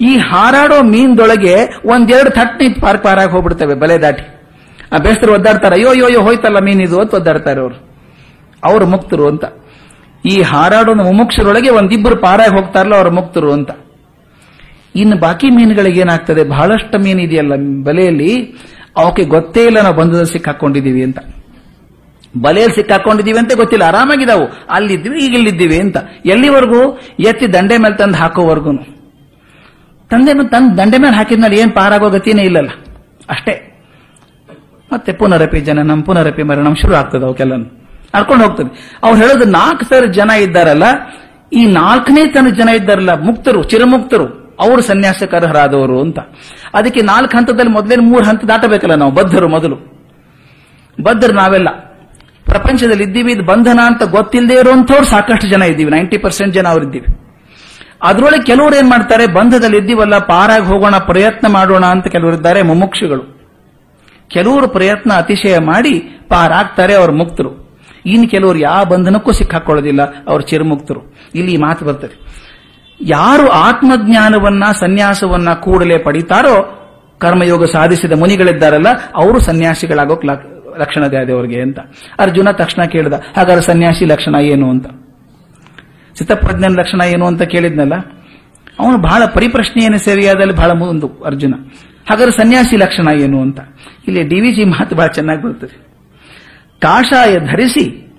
ಈ 0.00 0.16
ಹಾರಾಡೋ 0.16 0.82
ಮೀನ್ದೊಳಗೆ 0.82 1.54
ಒಂದೆರಡು 1.84 2.30
ಥಟ್ನಿ 2.30 2.68
ಪಾರ್ಕ್ 2.68 3.02
ಪಾರಾಗಿ 3.02 3.32
ಹೋಗ್ಬಿಡ್ತವೆ, 3.32 3.74
ಬಲೆ 3.74 3.98
ದಾಟಿ. 3.98 4.24
ಆ 4.92 4.98
ಬೇಸ್ತರು 4.98 5.32
ಒದ್ದಾಡ್ತಾರೆ 5.32 5.74
ಅಯ್ಯೋ 5.74 5.90
ಅಯ್ಯೋ, 5.92 6.20
ಹೋಯ್ತಲ್ಲ 6.20 6.58
ಮೀನಿದು 6.58 7.00
ಅಂತ 7.00 7.14
ಒದ್ದಾಡ್ತಾರೆ 7.14 7.60
ಅವರು. 7.60 7.87
ಅವರು 8.64 8.86
ಮುಕ್ತರು 8.86 9.28
ಅಂತ. 9.28 9.44
ಈ 10.24 10.42
ಹಾರಾಡೋ 10.42 10.94
ಮುಮುಕ್ಷರೊಳಗೆ 10.94 11.70
ಒಂದಿಬ್ಬರು 11.70 12.16
ಪಾರಾಗಿ 12.16 12.56
ಹೋಗ್ತಾರಲ್ಲ 12.56 12.96
ಅವರು 12.96 13.10
ಮುಕ್ತರು 13.10 13.52
ಅಂತ. 13.52 13.70
ಇನ್ನು 14.96 15.18
ಬಾಕಿ 15.18 15.50
ಮೀನುಗಳಿಗೆ 15.50 16.00
ಏನಾಗ್ತದೆ? 16.00 16.44
ಬಹಳಷ್ಟು 16.44 16.98
ಮೀನು 16.98 17.22
ಇದೆಯಲ್ಲ 17.22 17.52
ಬಲೆಯಲ್ಲಿ. 17.82 18.56
ಅವಕ್ಕೆ 18.96 19.24
ಗೊತ್ತೇ 19.24 19.64
ಇಲ್ಲ 19.64 19.80
ನಾವು 19.80 20.12
ಸಿಕ್ಕ 20.12 20.32
ಸಿಕ್ಕಾಕೊಂಡಿದ್ದೀವಿ 20.32 21.02
ಅಂತ. 21.02 21.18
ಬಲೆಯಲ್ಲಿ 22.40 22.74
ಸಿಕ್ಕಾಕೊಂಡಿದ್ದೀವಿ 22.74 23.38
ಅಂತ 23.38 23.56
ಗೊತ್ತಿಲ್ಲ. 23.56 23.84
ಆರಾಮಾಗಿದ್ದಾವು. 23.84 24.48
ಅಲ್ಲಿದ್ದೀವಿ 24.70 25.24
ಈಗ 25.24 25.34
ಇಲ್ಲಿದ್ದೀವಿ 25.34 25.80
ಅಂತ. 25.80 25.96
ಎಲ್ಲಿವರೆಗೂ? 26.26 26.98
ಎತ್ತಿ 27.20 27.52
ದಂಡೆ 27.52 27.76
ಮೇಲೆ 27.76 27.96
ತಂದು 27.96 28.18
ಹಾಕೋವರೆಗೂ. 28.18 28.72
ತಂದೆ 30.10 30.48
ತಂದು 30.48 30.78
ದಂಡೆ 30.78 30.98
ಮೇಲೆ 30.98 31.16
ಹಾಕಿದ್ಮೇಲೆ 31.16 31.56
ಏನು 31.56 31.70
ಪಾರಾಗೋ 31.70 32.10
ಗತಿನೇ 32.10 32.42
ಇಲ್ಲಲ್ಲ. 32.42 32.68
ಅಷ್ಟೇ. 33.30 33.84
ಮತ್ತೆ 34.92 35.12
ಪುನರಪಿ 35.12 35.60
ಜನನಂ, 35.60 36.02
ಪುನರಪಿ 36.02 36.42
ಮರಣಂ 36.42 36.74
ಶುರು 36.74 36.94
ಆಗ್ತದೆ 36.94 37.24
ಅವಕ್ಕೆಲ್ಲ 37.24 37.52
ನಡ್ಕೊಂಡು 38.14 38.44
ಹೋಗ್ತದೆ 38.44 38.70
ಅವ್ರು 39.04 39.16
ಹೇಳೋದು 39.22 39.44
ನಾಲ್ಕು 39.44 39.84
ಸಾವಿರ 39.84 40.06
ಜನ 40.06 40.30
ಇದ್ದಾರಲ್ಲ, 40.30 40.86
ಈ 41.52 41.66
ನಾಲ್ಕನೇ 41.66 42.26
ತನ 42.26 42.46
ಜನ 42.48 42.68
ಇದ್ದಾರಲ್ಲ, 42.68 43.14
ಮುಕ್ತರು, 43.14 43.62
ಚಿರಮುಕ್ತರು, 43.62 44.54
ಅವರು 44.60 44.80
ಸನ್ಯಾಸಕರಹರಾದವರು 44.82 46.00
ಅಂತ. 46.00 46.18
ಅದಕ್ಕೆ 46.74 47.02
ನಾಲ್ಕು 47.02 47.36
ಹಂತದಲ್ಲಿ 47.36 47.72
ಮೊದಲೇ 47.72 47.96
ಮೂರು 47.96 48.24
ಹಂತ 48.24 48.44
ದಾಟಬೇಕಲ್ಲ 48.44 48.94
ನಾವು, 48.94 49.10
ಬದ್ಧರು 49.10 49.48
ಮೊದಲು. 49.48 49.76
ಬದ್ಧರು 51.06 51.32
ನಾವೆಲ್ಲ. 51.32 51.68
ಪ್ರಪಂಚದಲ್ಲಿ 52.44 53.04
ಇದ್ದೀವಿ, 53.04 53.32
ಇದು 53.32 53.42
ಬಂಧನ 53.42 53.80
ಅಂತ 53.86 54.02
ಗೊತ್ತಿಲ್ಲದೆ 54.02 54.54
ಇರುವಂತವ್ರು 54.54 55.04
ಸಾಕಷ್ಟು 55.04 55.48
ಜನ 55.48 55.62
ಇದ್ದೀವಿ, 55.62 55.90
ನೈಂಟಿ 55.90 56.18
ಪರ್ಸೆಂಟ್ 56.18 56.54
ಜನ 56.54 56.68
ಅವರಿದ್ದೀವಿ 56.68 57.08
ಅದರೊಳಗೆ 58.02 58.44
ಕೆಲವರು 58.44 58.76
ಏನ್ 58.76 58.90
ಮಾಡ್ತಾರೆ, 58.90 59.26
ಬಂಧದಲ್ಲಿ 59.26 59.76
ಇದ್ದೀವಲ್ಲ, 59.76 60.18
ಪಾರಾಗಿ 60.18 60.66
ಹೋಗೋಣ, 60.66 60.98
ಪ್ರಯತ್ನ 60.98 61.46
ಮಾಡೋಣ 61.46 61.84
ಅಂತ 61.84 62.06
ಕೆಲವರು 62.06 62.34
ಇದ್ದಾರೆ, 62.34 62.62
ಮುಮುಕ್ಷುಗಳು. 62.62 63.24
ಕೆಲವರು 64.28 64.68
ಪ್ರಯತ್ನ, 64.68 65.12
ಅತಿಶಯ 65.12 65.58
ಮಾಡಿ 65.58 65.94
ಪಾರಾಗ್ತಾರೆ 66.28 66.94
ಅವರು 66.94 67.12
ಮುಕ್ತರು. 67.12 67.67
ಇನ್ನು 68.08 68.28
ಕೆಲವರು 68.28 68.58
ಯಾವ 68.58 68.84
ಬಂಧನಕ್ಕೂ 68.84 69.32
ಸಿಕ್ಕಾಕೊಳ್ಳೋದಿಲ್ಲ, 69.32 70.02
ಅವರು 70.02 70.42
ಚಿರಮುಕ್ತರು 70.42 71.14
ಇಲ್ಲಿ 71.34 71.54
ಈ 71.54 71.56
ಮಾತು 71.56 71.84
ಬರ್ತದೆ. 71.84 72.18
ಯಾರು 73.00 73.48
ಆತ್ಮಜ್ಞಾನವನ್ನ, 73.48 74.64
ಸನ್ಯಾಸವನ್ನ 74.80 75.52
ಕೂಡಲೇ 75.52 75.98
ಪಡಿತಾರೋ, 75.98 76.74
ಕರ್ಮಯೋಗ 77.18 77.64
ಸಾಧಿಸಿದ 77.64 78.12
ಮುನಿಗಳಿದ್ದಾರಲ್ಲ, 78.12 78.86
ಅವರು 79.14 79.40
ಸನ್ಯಾಸಿಗಳಾಗೋಕ್ 79.40 80.24
ಲಕ್- 80.24 80.80
ಲಕ್ಷಣ 80.80 81.04
ಇದೆ 81.04 81.32
ಅವರಿಗೆ 81.32 81.62
ಅಂತ. 81.62 81.78
ಅರ್ಜುನ 82.18 82.50
ತಕ್ಷಣ 82.50 82.84
ಕೇಳಿದ, 82.84 83.12
ಹಾಗಾದ್ರೆ 83.12 83.66
ಸನ್ಯಾಸಿ 83.66 84.04
ಲಕ್ಷಣ 84.04 84.34
ಏನು 84.40 84.70
ಅಂತ? 84.70 84.86
ಚಿತ್ತಪ್ರಜ್ಞನ 86.14 86.72
ಲಕ್ಷಣ 86.78 87.00
ಏನು 87.02 87.26
ಅಂತ 87.26 87.42
ಕೇಳಿದ್ನಲ್ಲ? 87.42 87.94
ಅವನು 88.78 88.98
ಬಹಳ 88.98 89.22
ಪರಿಪ್ರಶ್ನೆಯನ್ನು 89.34 89.98
ಸರಿಯಾದಲ್ಲಿ 89.98 90.54
ಬಹಳ 90.54 90.70
ಮುಂದು 90.70 91.10
ಅರ್ಜುನ. 91.26 91.54
ಹಾಗಾದ್ರೆ 92.10 92.32
ಸನ್ಯಾಸಿ 92.32 92.76
ಲಕ್ಷಣ 92.76 93.08
ಏನು 93.20 93.42
ಅಂತ? 93.42 93.60
ಇಲ್ಲಿ 94.08 94.22
ಡಿ 94.22 94.40
ವಿ 94.40 94.52
ಜಿ 94.52 94.64
ಮಾತು 94.64 94.96
ಬಹಳ 94.96 95.06
ಚೆನ್ನಾಗಿ 95.06 95.42
ಬರ್ತದೆ. 95.42 95.87
ಕಾಷಾಯ 96.80 97.38
ಧರಿಸಿ 97.38 98.14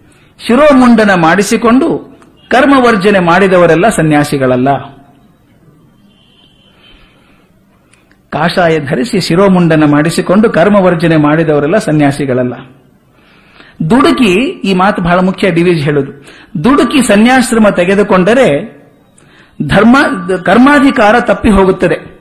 ಶಿರೋಮುಂಡನ 0.48 1.12
ಮಾಡಿಸಿಕೊಂಡು 1.13 2.10
ಕರ್ಮವರ್ಜನೆ 2.51 3.20
ಮಾಡಿದವರೆಲ್ಲ 3.20 3.89
ಸನ್ಯಾಸಿಗಳಲ್ಲ. 3.89 4.70
ಕಾಷಾಯ 8.30 8.80
ಧರಿಸಿ 8.80 9.20
ಶಿರೋಮುಂಡನ 9.20 9.84
ಮಾಡಿಸಿಕೊಂಡು 9.92 10.50
ಕರ್ಮವರ್ಜನೆ 10.50 11.18
ಮಾಡಿದವರೆಲ್ಲ 11.18 11.78
ಸನ್ಯಾಸಿಗಳಲ್ಲ. 11.78 12.54
ದುಡುಕಿ, 13.89 14.34
ಈ 14.42 14.74
ಮಾತು 14.74 15.01
ಬಹಳ 15.01 15.20
ಮುಖ್ಯ 15.20 15.51
ಡಿವಿಜ್ 15.51 15.84
ಹೇಳುದು. 15.84 16.25
ದುಡುಕಿ 16.63 17.01
ಸನ್ಯಾಶ್ರಮ 17.08 17.70
ತೆಗೆದುಕೊಂಡರೆ 17.70 18.80
ಧರ್ಮ, 19.68 19.98
ಕರ್ಮಾಧಿಕಾರ 20.38 21.20
ತಪ್ಪಿ 21.20 21.50
ಹೋಗುತ್ತದೆ. 21.50 22.20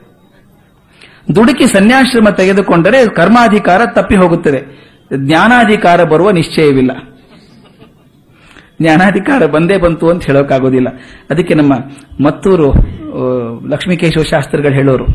ದುಡುಕಿ 1.35 1.67
ಸನ್ಯಾಶ್ರಮ 1.67 2.29
ತೆಗೆದುಕೊಂಡರೆ 2.29 3.15
ಕರ್ಮಾಧಿಕಾರ 3.15 3.81
ತಪ್ಪಿ 3.85 4.15
ಹೋಗುತ್ತದೆ. 4.15 4.88
ಜ್ಞಾನಾಧಿಕಾರ 5.11 5.99
ಬರುವ 6.03 6.29
ನಿಶ್ಚಯವಿಲ್ಲ. 6.31 6.91
ಜ್ಞಾನಾಧಿಕಾರ 8.81 9.45
ಬಂದೇ 9.45 9.77
ಬಂತು 9.77 10.05
ಅಂತ 10.09 10.23
ಹೇಳೋಕ್ಕಾಗೋದಿಲ್ಲ 10.25 10.89
ಅದಕ್ಕೆ 11.31 11.53
ನಮ್ಮ 11.53 11.73
ಮತ್ತೂರು 12.25 12.67
ಲಕ್ಷ್ಮೀಕೇಶವ 13.71 14.23
ಶಾಸ್ತ್ರಿಗಳು 14.31 14.73
ಹೇಳೋರು, 14.73 15.05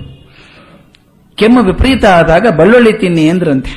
ಕೆಮ್ಮು 1.39 1.61
ವಿಪರೀತ 1.63 2.05
ಆದಾಗ 2.19 2.47
ಬೆಳ್ಳುಳ್ಳಿ 2.59 2.93
ತಿನ್ನಿ 2.93 3.25
ಅಂದ್ರಂತೆ. 3.29 3.73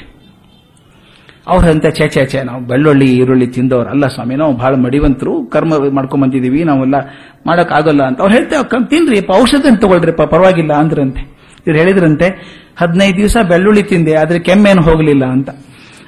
ಅವ್ರಂತ 1.47 1.86
ಛೇ 1.97 2.05
ಛೇ 2.13 2.24
ಛೇ, 2.25 2.39
ನಾವು 2.43 2.62
ಬೆಳ್ಳುಳ್ಳಿ, 2.62 3.05
ಈರುಳ್ಳಿ 3.17 3.47
ತಿಂದವ್ರು. 3.47 3.89
ಅಲ್ಲ 3.89 4.05
ಸ್ವಾಮಿ, 4.07 4.36
ನಾವು 4.36 4.53
ಬಹಳ 4.53 4.74
ಮಡಿವಂತರು, 4.75 5.33
ಕರ್ಮ 5.45 5.74
ಮಾಡ್ಕೊಂಡ್ 5.97 6.24
ಬಂದಿದೀವಿ, 6.25 6.62
ನಾವೆಲ್ಲ 6.63 6.97
ಮಾಡೋಕ್ಕಾಗಲ್ಲ 7.45 8.01
ಅಂತ. 8.03 8.17
ಅವ್ರು 8.21 8.33
ಹೇಳ್ತೇವೆ 8.36 8.86
ತಿನ್ರಿ 8.86 9.19
ಔಷಧ 9.36 9.65
ತಗೊಳ್ರಿಪ್ಪ 9.83 10.24
ಪರವಾಗಿಲ್ಲ 10.33 10.74
ಅಂದ್ರಂತೆ. 10.74 11.24
ಇವ್ರು 11.65 11.77
ಹೇಳಿದ್ರಂತೆ, 11.79 12.27
ಹದಿನೈದು 12.77 13.17
ದಿವಸ 13.17 13.38
ಬೆಳ್ಳುಳ್ಳಿ 13.50 13.83
ತಿಂದೆ, 13.83 14.15
ಆದ್ರೆ 14.15 14.39
ಕೆಮ್ಮೇನು 14.39 14.81
ಹೋಗಲಿಲ್ಲ 14.81 15.25
ಅಂತ. 15.25 15.50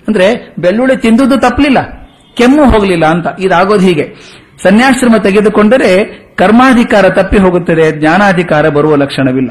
ಅಂದ್ರೆ 0.10 0.56
ಬೆಳ್ಳುಳ್ಳಿ 0.60 0.98
ತಿಂದುದು 0.98 1.38
ತಪ್ಪಲಿಲ್ಲ, 1.38 1.78
ಕೆಮ್ಮು 2.34 2.66
ಹೋಗಲಿಲ್ಲ 2.66 3.06
ಅಂತ, 3.06 3.28
ಇದಾಗೋದು 3.40 3.86
ಹೀಗೆ. 3.86 4.14
ಸನ್ಯಾಶ್ರಮ 4.64 5.18
ತೆಗೆದುಕೊಂಡರೆ 5.18 6.04
ಕರ್ಮಾಧಿಕಾರ 6.36 7.10
ತಪ್ಪಿ 7.10 7.38
ಹೋಗುತ್ತದೆ, 7.38 8.00
ಜ್ಞಾನಾಧಿಕಾರ 8.00 8.70
ಬರುವ 8.70 8.96
ಲಕ್ಷಣವಿಲ್ಲ. 8.96 9.50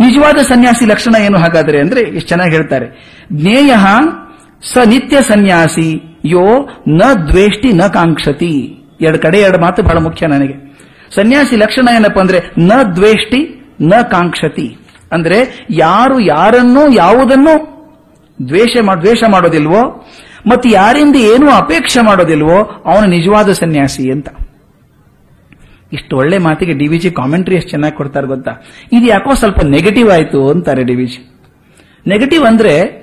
ನಿಜವಾದ 0.00 0.38
ಸನ್ಯಾಸಿ 0.38 0.86
ಲಕ್ಷಣ 0.86 1.22
ಏನು 1.22 1.38
ಹಾಗಾದರೆ 1.38 1.80
ಅಂದ್ರೆ 1.80 2.00
ಎಷ್ಟು 2.00 2.28
ಚೆನ್ನಾಗಿ 2.28 2.52
ಹೇಳ್ತಾರೆ. 2.52 3.18
ಜ್ಞೇಯ 3.32 3.76
ಸ 4.62 4.78
ನಿತ್ಯ 4.84 5.22
ಸನ್ಯಾಸಿ, 5.22 6.18
ಯೋ 6.24 6.68
ನ 6.88 7.02
ದ್ವೇಷ್ಟಿ 7.28 7.72
ನ 7.72 7.82
ಕಾಂಕ್ಷತಿ. 7.92 8.76
ಎರಡು 9.00 9.18
ಕಡೆ 9.18 9.38
ಎರಡು 9.38 9.60
ಮಾತು 9.60 9.82
ಬಹಳ 9.82 9.98
ಮುಖ್ಯ 9.98 10.26
ನನಗೆ. 10.26 10.78
ಸನ್ಯಾಸಿ 11.14 11.56
ಲಕ್ಷಣ 11.56 11.88
ಏನಪ್ಪಾ 11.96 12.20
ಅಂದ್ರೆ, 12.20 12.40
ನ 12.58 12.72
ದ್ವೇಷ್ಟಿ 12.96 13.64
ನ 13.80 13.92
ಕಾಂಕ್ಷತಿ. 14.02 14.76
ಅಂದ್ರೆ 15.12 15.66
ಯಾರು 15.70 16.20
ಯಾರನ್ನೂ 16.20 16.92
ಯಾವುದನ್ನು 16.92 17.69
ದ್ವೇಷ 18.48 18.76
ದ್ವೇಷ 19.00 19.24
ಮಾಡೋದಿಲ್ವೋ? 19.28 20.06
ಮತ್ತು 20.46 20.68
ಯಾರಿಂದ 20.68 21.16
ಏನೂ 21.16 21.50
ಅಪೇಕ್ಷೆ 21.50 22.00
ಮಾಡೋದಿಲ್ವೋ? 22.00 22.82
ಅವನು 22.86 23.06
ನಿಜವಾದ 23.06 23.52
ಸನ್ಯಾಸಿ 23.52 24.10
ಅಂತ. 24.10 24.28
ಇಷ್ಟು 25.92 26.16
ಒಳ್ಳೆ 26.16 26.38
ಮಾತಿಗೆ 26.38 26.72
ಡಿ 26.72 26.88
ವಿ 26.88 26.98
ಜಿ 26.98 27.10
ಕಾಮೆಂಟ್ರಿ 27.10 27.56
ಎಷ್ಟು 27.56 27.70
ಚೆನ್ನಾಗಿ 27.70 27.96
ಕೊಡ್ತಾರೆ 27.96 28.26
ಗೊತ್ತಾ? 28.26 28.52
ಇದು 28.92 29.06
ಯಾಕೋ 29.06 29.34
ಸ್ವಲ್ಪ 29.34 29.64
ನೆಗೆಟಿವ್ 29.64 30.10
ಆಯಿತು 30.10 30.50
ಅಂತಾರೆ 30.50 30.84
ಡಿ 30.84 30.94
ವಿ 30.94 31.06
ಜಿ. 31.06 31.40
ನೆಗೆಟಿವ್ 32.06 32.44
ಅಂದ್ರೆ 32.44 33.00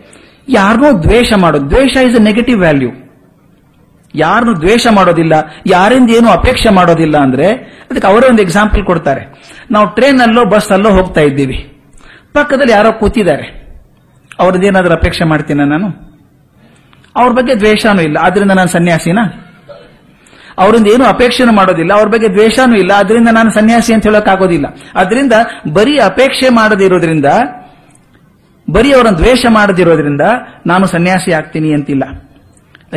ಯಾರನ್ನೂ 0.50 1.04
ದ್ವೇಷ 1.04 1.34
ಮಾಡೋದು. 1.34 1.69
ದ್ವೇಷ 1.69 1.97
ಇಸ್ 1.97 2.15
ಅ 2.15 2.19
ನೆಗೆಟಿವ್ 2.19 2.60
ವ್ಯಾಲ್ಯೂ 2.60 2.89
ಯಾರನ್ನು 4.15 4.62
ದ್ವೇಷ 4.62 4.88
ಮಾಡೋದಿಲ್ಲ, 4.91 5.34
ಯಾರಿಂದ 5.65 6.10
ಏನು 6.10 6.30
ಅಪೇಕ್ಷೆ 6.30 6.69
ಮಾಡೋದಿಲ್ಲ 6.69 7.17
ಅಂದ್ರೆ 7.17 7.47
ಅದಕ್ಕೆ 7.91 8.08
ಅವರೇ 8.08 8.30
ಒಂದು 8.30 8.41
ಎಕ್ಸಾಂಪಲ್ 8.41 8.86
ಕೊಡ್ತಾರೆ. 8.86 9.21
ನಾವು 9.71 9.88
ಟ್ರೈನ್ 9.88 10.19
ಅಲ್ಲೋ 10.19 10.45
ಬಸ್ 10.45 10.71
ಅಲ್ಲೋ 10.71 10.89
ಹೋಗ್ತಾ 10.89 11.21
ಇದ್ದೀವಿ. 11.21 11.58
ಪಕ್ಕದಲ್ಲಿ 12.34 12.71
ಯಾರೋ 12.71 12.91
ಕೂತಿದ್ದಾರೆ. 12.91 13.66
ಅವ್ರದ್ದೇನಾದ್ರೂ 14.39 14.93
ಅಪೇಕ್ಷೆ 14.93 15.26
ಮಾಡ್ತೀನ 15.26 15.63
ನಾನು? 15.63 16.08
ಅವ್ರ 17.15 17.34
ಬಗ್ಗೆ 17.34 17.56
ದ್ವೇಷನೂ 17.56 18.02
ಇಲ್ಲ. 18.02 18.17
ಆದ್ರಿಂದ 18.21 18.52
ನಾನು 18.52 18.69
ಸನ್ಯಾಸಿನ? 18.69 19.19
ಅವರಿಂದ 20.58 20.88
ಏನು 20.88 21.06
ಅಪೇಕ್ಷೆನೂ 21.06 21.52
ಮಾಡೋದಿಲ್ಲ. 21.52 21.93
ಅವ್ರ 21.93 22.08
ಬಗ್ಗೆ 22.08 22.30
ದ್ವೇಷನೂ 22.30 22.76
ಇಲ್ಲ. 22.76 22.93
ಅದರಿಂದ 22.93 23.30
ನಾನು 23.32 23.50
ಸನ್ಯಾಸಿ 23.50 23.93
ಅಂತ 23.93 24.04
ಹೇಳಕ್ 24.04 24.28
ಆಗೋದಿಲ್ಲ. 24.28 24.65
ಅದರಿಂದ 24.95 25.34
ಬರೀ 25.73 25.97
ಅಪೇಕ್ಷೆ 26.00 26.50
ಮಾಡದಿರೋದ್ರಿಂದ 26.50 27.26
ಬರೀ 28.73 28.91
ಅವರನ್ನು 28.91 29.19
ದ್ವೇಷ 29.19 29.45
ಮಾಡದಿರೋದ್ರಿಂದ 29.50 30.21
ನಾನು 30.65 30.88
ಸನ್ಯಾಸಿ 30.88 31.32
ಆಗ್ತೀನಿ 31.32 31.73
ಅಂತಿಲ್ಲ. 31.73 32.04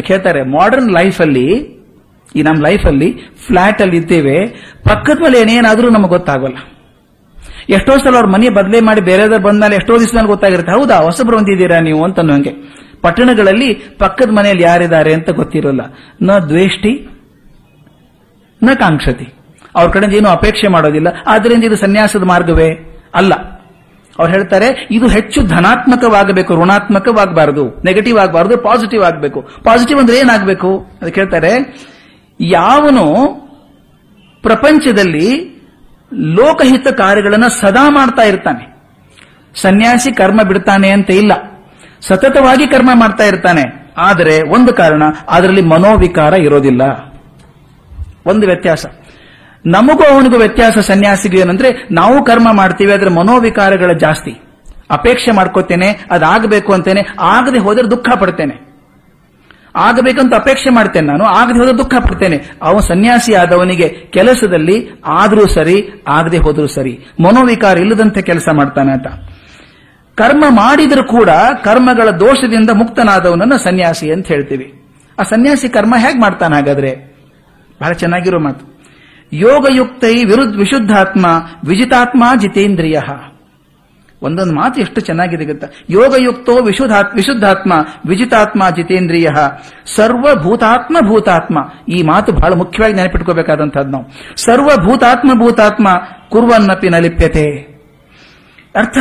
ಹೇಳ್ತಾರೆ 0.07 0.43
ಮಾಡರ್ನ್ 0.43 0.95
ಅಲ್ಲಿ, 1.21 1.47
ಈ 2.37 2.43
ನಮ್ಮ 2.43 2.67
ಲೈಫ್ 2.67 2.87
ಅಲ್ಲಿ 2.87 3.37
ಫ್ಲಾಟ್ 3.47 3.83
ಅಲ್ಲಿ 3.83 3.97
ಇದ್ದೇವೆ. 3.97 4.47
ಪಕ್ಕದ 4.85 5.19
ಮೇಲೆ 5.23 5.41
ಏನೇನಾದ್ರೂ 5.41 5.91
ನಮಗೆ 5.91 6.09
ಗೊತ್ತಾಗಲ್ಲ. 6.09 6.57
ಎಷ್ಟೋ 7.71 7.97
ಸಲ 7.97 8.17
ಅವ್ರ 8.17 8.27
ಮನೆ 8.27 8.49
ಬದಲೇ 8.49 8.81
ಮಾಡಿ 8.81 9.01
ಬೇರೆದವ್ರು 9.01 9.43
ಬಂದ್ಮೇಲೆ 9.43 9.77
ಎಷ್ಟೋ 9.77 10.01
ದಿವಸ 10.01 10.25
ಗೊತ್ತಾಗಿರುತ್ತೆ, 10.27 10.73
ಹೌದಾ, 10.73 10.97
ಹೊಸಬ್ರು 10.97 11.37
ಬಂದಿದ್ದೀರಾ 11.37 11.79
ನೀವು? 11.79 12.05
ಅಂತ 12.05 12.21
ಹಂಗೆ. 12.21 12.53
ಪಟ್ಟಣಗಳಲ್ಲಿ 13.03 13.75
ಪಕ್ಕದ 13.75 14.31
ಮನೆಯಲ್ಲಿ 14.31 14.63
ಯಾರಿದ್ದಾರೆ 14.63 15.15
ಅಂತ 15.15 15.31
ಗೊತ್ತಿರೋಲ್ಲ. 15.31 15.81
ನ 16.23 16.39
ದ್ವೇಷ್ಟಿ, 16.39 17.09
ನ 18.63 18.69
ಕಾಂಕ್ಷತಿ. 18.75 19.35
ಅವ್ರ 19.77 19.91
ಕಡೆಯಿಂದ 19.91 20.17
ಏನು 20.17 20.29
ಅಪೇಕ್ಷೆ 20.29 20.69
ಮಾಡೋದಿಲ್ಲ. 20.69 21.09
ಆದ್ರಿಂದ 21.27 21.65
ಇದು 21.65 21.77
ಸನ್ಯಾಸದ 21.77 22.23
ಮಾರ್ಗವೇ 22.23 23.01
ಅಲ್ಲ. 23.15 23.35
ಅವ್ರು 24.19 24.33
ಹೇಳ್ತಾರೆ, 24.33 24.89
ಇದು 24.91 25.09
ಹೆಚ್ಚು 25.09 25.43
ಧನಾತ್ಮಕವಾಗಬೇಕು, 25.43 26.55
ಋಣಾತ್ಮಕವಾಗಬಾರದು 26.55 27.83
ನೆಗೆಟಿವ್ 27.85 28.19
ಆಗಬಾರದು 28.19 28.59
ಪಾಸಿಟಿವ್ 28.59 29.03
ಆಗಬೇಕು. 29.03 29.49
ಪಾಸಿಟಿವ್ 29.65 30.01
ಅಂದ್ರೆ 30.01 30.19
ಏನಾಗಬೇಕು? 30.19 30.79
ಅದಕ್ಕೆ 31.03 31.21
ಹೇಳ್ತಾರೆ, 31.21 31.79
ಯಾವನು 32.41 33.05
ಪ್ರಪಂಚದಲ್ಲಿ 34.43 35.60
ಲೋಕಹಿತ 36.15 36.89
ಕಾರ್ಯಗಳನ್ನು 36.89 37.61
ಸದಾ 37.61 37.91
ಮಾಡ್ತಾ 37.91 38.23
ಇರ್ತಾನೆ. 38.23 38.71
ಸನ್ಯಾಸಿ 39.55 40.13
ಕರ್ಮ 40.13 40.43
ಬಿಡ್ತಾನೆ 40.43 40.91
ಅಂತ 40.91 41.11
ಇಲ್ಲ. 41.11 41.33
ಸತತವಾಗಿ 42.01 42.67
ಕರ್ಮ 42.67 42.91
ಮಾಡ್ತಾ 42.95 43.25
ಇರ್ತಾನೆ. 43.25 43.93
ಆದರೆ 43.97 44.43
ಒಂದು 44.43 44.73
ಕಾರಣ, 44.73 45.03
ಅದರಲ್ಲಿ 45.29 45.63
ಮನೋವಿಕಾರ 45.63 46.33
ಇರೋದಿಲ್ಲ. 46.33 46.83
ಒಂದು 48.27 48.47
ವ್ಯತ್ಯಾಸ. 48.47 48.87
ನಮಗೂ 49.67 50.15
ಅವನಿಗೂ 50.15 50.37
ವ್ಯತ್ಯಾಸ 50.37 50.79
ಸನ್ಯಾಸಿಗೂ 50.79 51.39
ಏನಂದ್ರೆ 51.39 51.89
ನಾವು 51.91 52.25
ಕರ್ಮ 52.25 52.53
ಮಾಡ್ತೀವಿ, 52.53 52.93
ಆದರೆ 52.93 53.11
ಮನೋವಿಕಾರಗಳ 53.11 53.93
ಜಾಸ್ತಿ. 53.93 54.41
ಅಪೇಕ್ಷೆ 54.91 55.31
ಮಾಡ್ಕೋತೇನೆ, 55.31 56.07
ಅದಾಗಬೇಕು 56.11 56.73
ಅಂತೇನೆ, 56.73 57.03
ಆಗದೆ 57.21 57.59
ಹೋದ್ರೆ 57.59 57.91
ದುಃಖ 57.91 58.17
ಪಡ್ತೇನೆ. 58.17 58.70
ಆಗಬೇಕಂತ 59.77 60.35
ಅಪೇಕ್ಷೆ 60.35 60.71
ಮಾಡ್ತೇನೆ 60.71 61.07
ನಾನು, 61.07 61.25
ಆಗದೆ 61.25 61.59
ಹೋದ್ರೆ 61.59 61.79
ದುಃಖ 61.79 61.95
ಪಡ್ತೇನೆ. 61.95 62.51
ಅವನು 62.63 62.81
ಸನ್ಯಾಸಿ 62.81 63.35
ಆದವನಿಗೆ 63.35 63.89
ಕೆಲಸದಲ್ಲಿ 63.89 65.03
ಆದರೂ 65.07 65.47
ಸರಿ, 65.47 66.05
ಆಗದೆ 66.09 66.37
ಹೋದರೂ 66.37 66.67
ಸರಿ. 66.67 67.01
ಮನೋವಿಕಾರ 67.21 67.79
ಇಲ್ಲದಂತೆ 67.79 68.23
ಕೆಲಸ 68.23 68.49
ಮಾಡ್ತಾನೆ 68.53 68.93
ಅಂತ. 68.93 69.07
ಕರ್ಮ 70.15 70.45
ಮಾಡಿದರೂ 70.49 71.05
ಕೂಡ 71.05 71.31
ಕರ್ಮಗಳ 71.65 72.11
ದೋಷದಿಂದ 72.11 72.71
ಮುಕ್ತನಾದವನನ್ನು 72.71 73.59
ಸನ್ಯಾಸಿ 73.59 74.13
ಅಂತ 74.13 74.27
ಹೇಳ್ತೀವಿ. 74.29 74.83
ಆ 75.21 75.23
ಸನ್ಯಾಸಿ 75.23 75.69
ಕರ್ಮ 75.69 75.95
ಹೇಗೆ 75.99 76.21
ಮಾಡ್ತಾನೆ 76.21 76.55
ಹಾಗಾದ್ರೆ? 76.55 77.19
ಬಹಳ 77.83 77.93
ಚೆನ್ನಾಗಿರೋ 77.93 78.39
ಮಾತು. 78.39 78.81
ಯೋಗಯುಕ್ತೈ 79.33 80.25
ವಿರುದ್ಧ 80.25 80.57
ವಿಶುದ್ಧಾತ್ಮ, 80.57 81.27
ವಿಜಿತಾತ್ಮ 81.65 82.25
ಜಿತೇಂದ್ರಿಯ. 82.39 82.99
ಒಂದೊಂದು 84.23 84.55
ಮಾತು 84.55 84.81
ಎಷ್ಟು 84.81 85.01
ಚೆನ್ನಾಗಿದೆ 85.01 85.45
ಗೊತ್ತಾ? 85.45 85.67
ಯೋಗಯುಕ್ತೋ 85.91 86.53
ವಿಶುದ್ಧಾತ್ 86.63 87.15
ವಿಶುದ್ಧಾತ್ಮ, 87.15 87.73
ವಿಜಿತಾತ್ಮ, 88.07 88.71
ಜಿತೇಂದ್ರಿಯ. 88.71 89.29
ಸರ್ವಭೂತಾತ್ಮ, 89.97 90.97
ಭೂತಾತ್ಮ. 91.01 91.59
ಈ 91.89 92.03
ಮಾತು 92.03 92.33
ಬಹಳ 92.33 92.53
ಮುಖ್ಯವಾಗಿ 92.53 92.95
ನೆನಪಿಟ್ಕೋಬೇಕಾದಂತಹದ್ದು 92.95 93.91
ನಾವು. 93.91 94.07
ಸರ್ವಭೂತಾತ್ಮ, 94.37 95.33
ಭೂತಾತ್ಮ, 95.35 95.89
ಕುರ್ವನ್ನಪಿ 96.31 96.89
ನಲಿಪ್ಯತೆ. 96.89 97.45
ಲಿಪ್ಯತೆ 97.45 97.81
ಅರ್ಥ? 98.77 98.99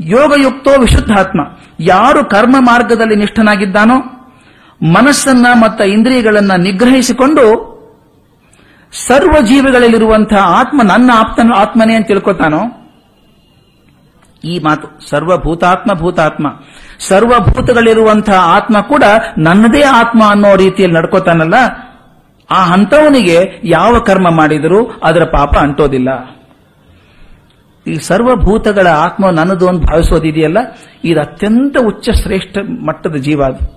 ಯೋಗಯುಕ್ತೋ 0.00 0.80
ವಿಶುದ್ಧಾತ್ಮ. 0.80 1.40
ಯಾರು 1.80 2.24
ಕರ್ಮ 2.24 2.56
ಮಾರ್ಗದಲ್ಲಿ 2.58 3.16
ನಿಷ್ಠನಾಗಿದ್ದಾನೋ, 3.16 3.94
ಮನಸ್ಸನ್ನ 4.82 5.46
ಮತ್ತು 5.54 5.84
ಇಂದ್ರಿಯಗಳನ್ನ 5.84 6.52
ನಿಗ್ರಹಿಸಿಕೊಂಡು 6.52 7.76
ಸರ್ವ 8.92 9.46
ಜೀವಿಗಳಲ್ಲಿರುವಂತಹ 9.46 10.36
ಆತ್ಮ 10.36 10.82
ನನ್ನ 10.84 11.10
ಆಪ್ತನ 11.14 11.52
ಆತ್ಮನೇ 11.56 11.94
ಅಂತ 11.94 12.06
ತಿಳ್ಕೊತಾನೋ 12.06 12.85
ಈ 14.46 14.58
ಮಾತು. 14.58 15.08
ಸರ್ವಭೂತಾತ್ಮ, 15.08 15.92
ಭೂತಾತ್ಮ. 15.92 16.46
ಸರ್ವಭೂತಗಳಿರುವಂತಹ 16.98 18.38
ಆತ್ಮ 18.56 18.80
ಕೂಡ 18.80 19.04
ನನ್ನದೇ 19.38 19.82
ಆತ್ಮ 19.82 20.22
ಅನ್ನೋ 20.30 20.56
ರೀತಿಯಲ್ಲಿ 20.56 20.96
ನಡ್ಕೋತಾನಲ್ಲ, 20.96 21.54
ಆ 22.50 22.64
ಹಂತವನಿಗೆ 22.64 23.60
ಯಾವ 23.64 23.98
ಕರ್ಮ 23.98 24.30
ಮಾಡಿದರೂ 24.30 24.86
ಅದರ 25.02 25.24
ಪಾಪ 25.24 25.56
ಅಂಟೋದಿಲ್ಲ. 25.56 26.08
ಈ 27.86 27.94
ಸರ್ವಭೂತಗಳ 27.94 28.86
ಆತ್ಮ 28.86 29.30
ನನ್ನದು 29.30 29.68
ಅಂತ 29.68 29.84
ಭಾವಿಸೋದಿದೆಯಲ್ಲ, 29.84 30.58
ಇದು 31.04 31.20
ಅತ್ಯಂತ 31.20 31.76
ಉಚ್ಚ 31.86 32.10
ಶ್ರೇಷ್ಠ 32.22 32.58
ಮಟ್ಟದ 32.86 33.16
ಜೀವ 33.16 33.42
ಅದು. 33.44 33.76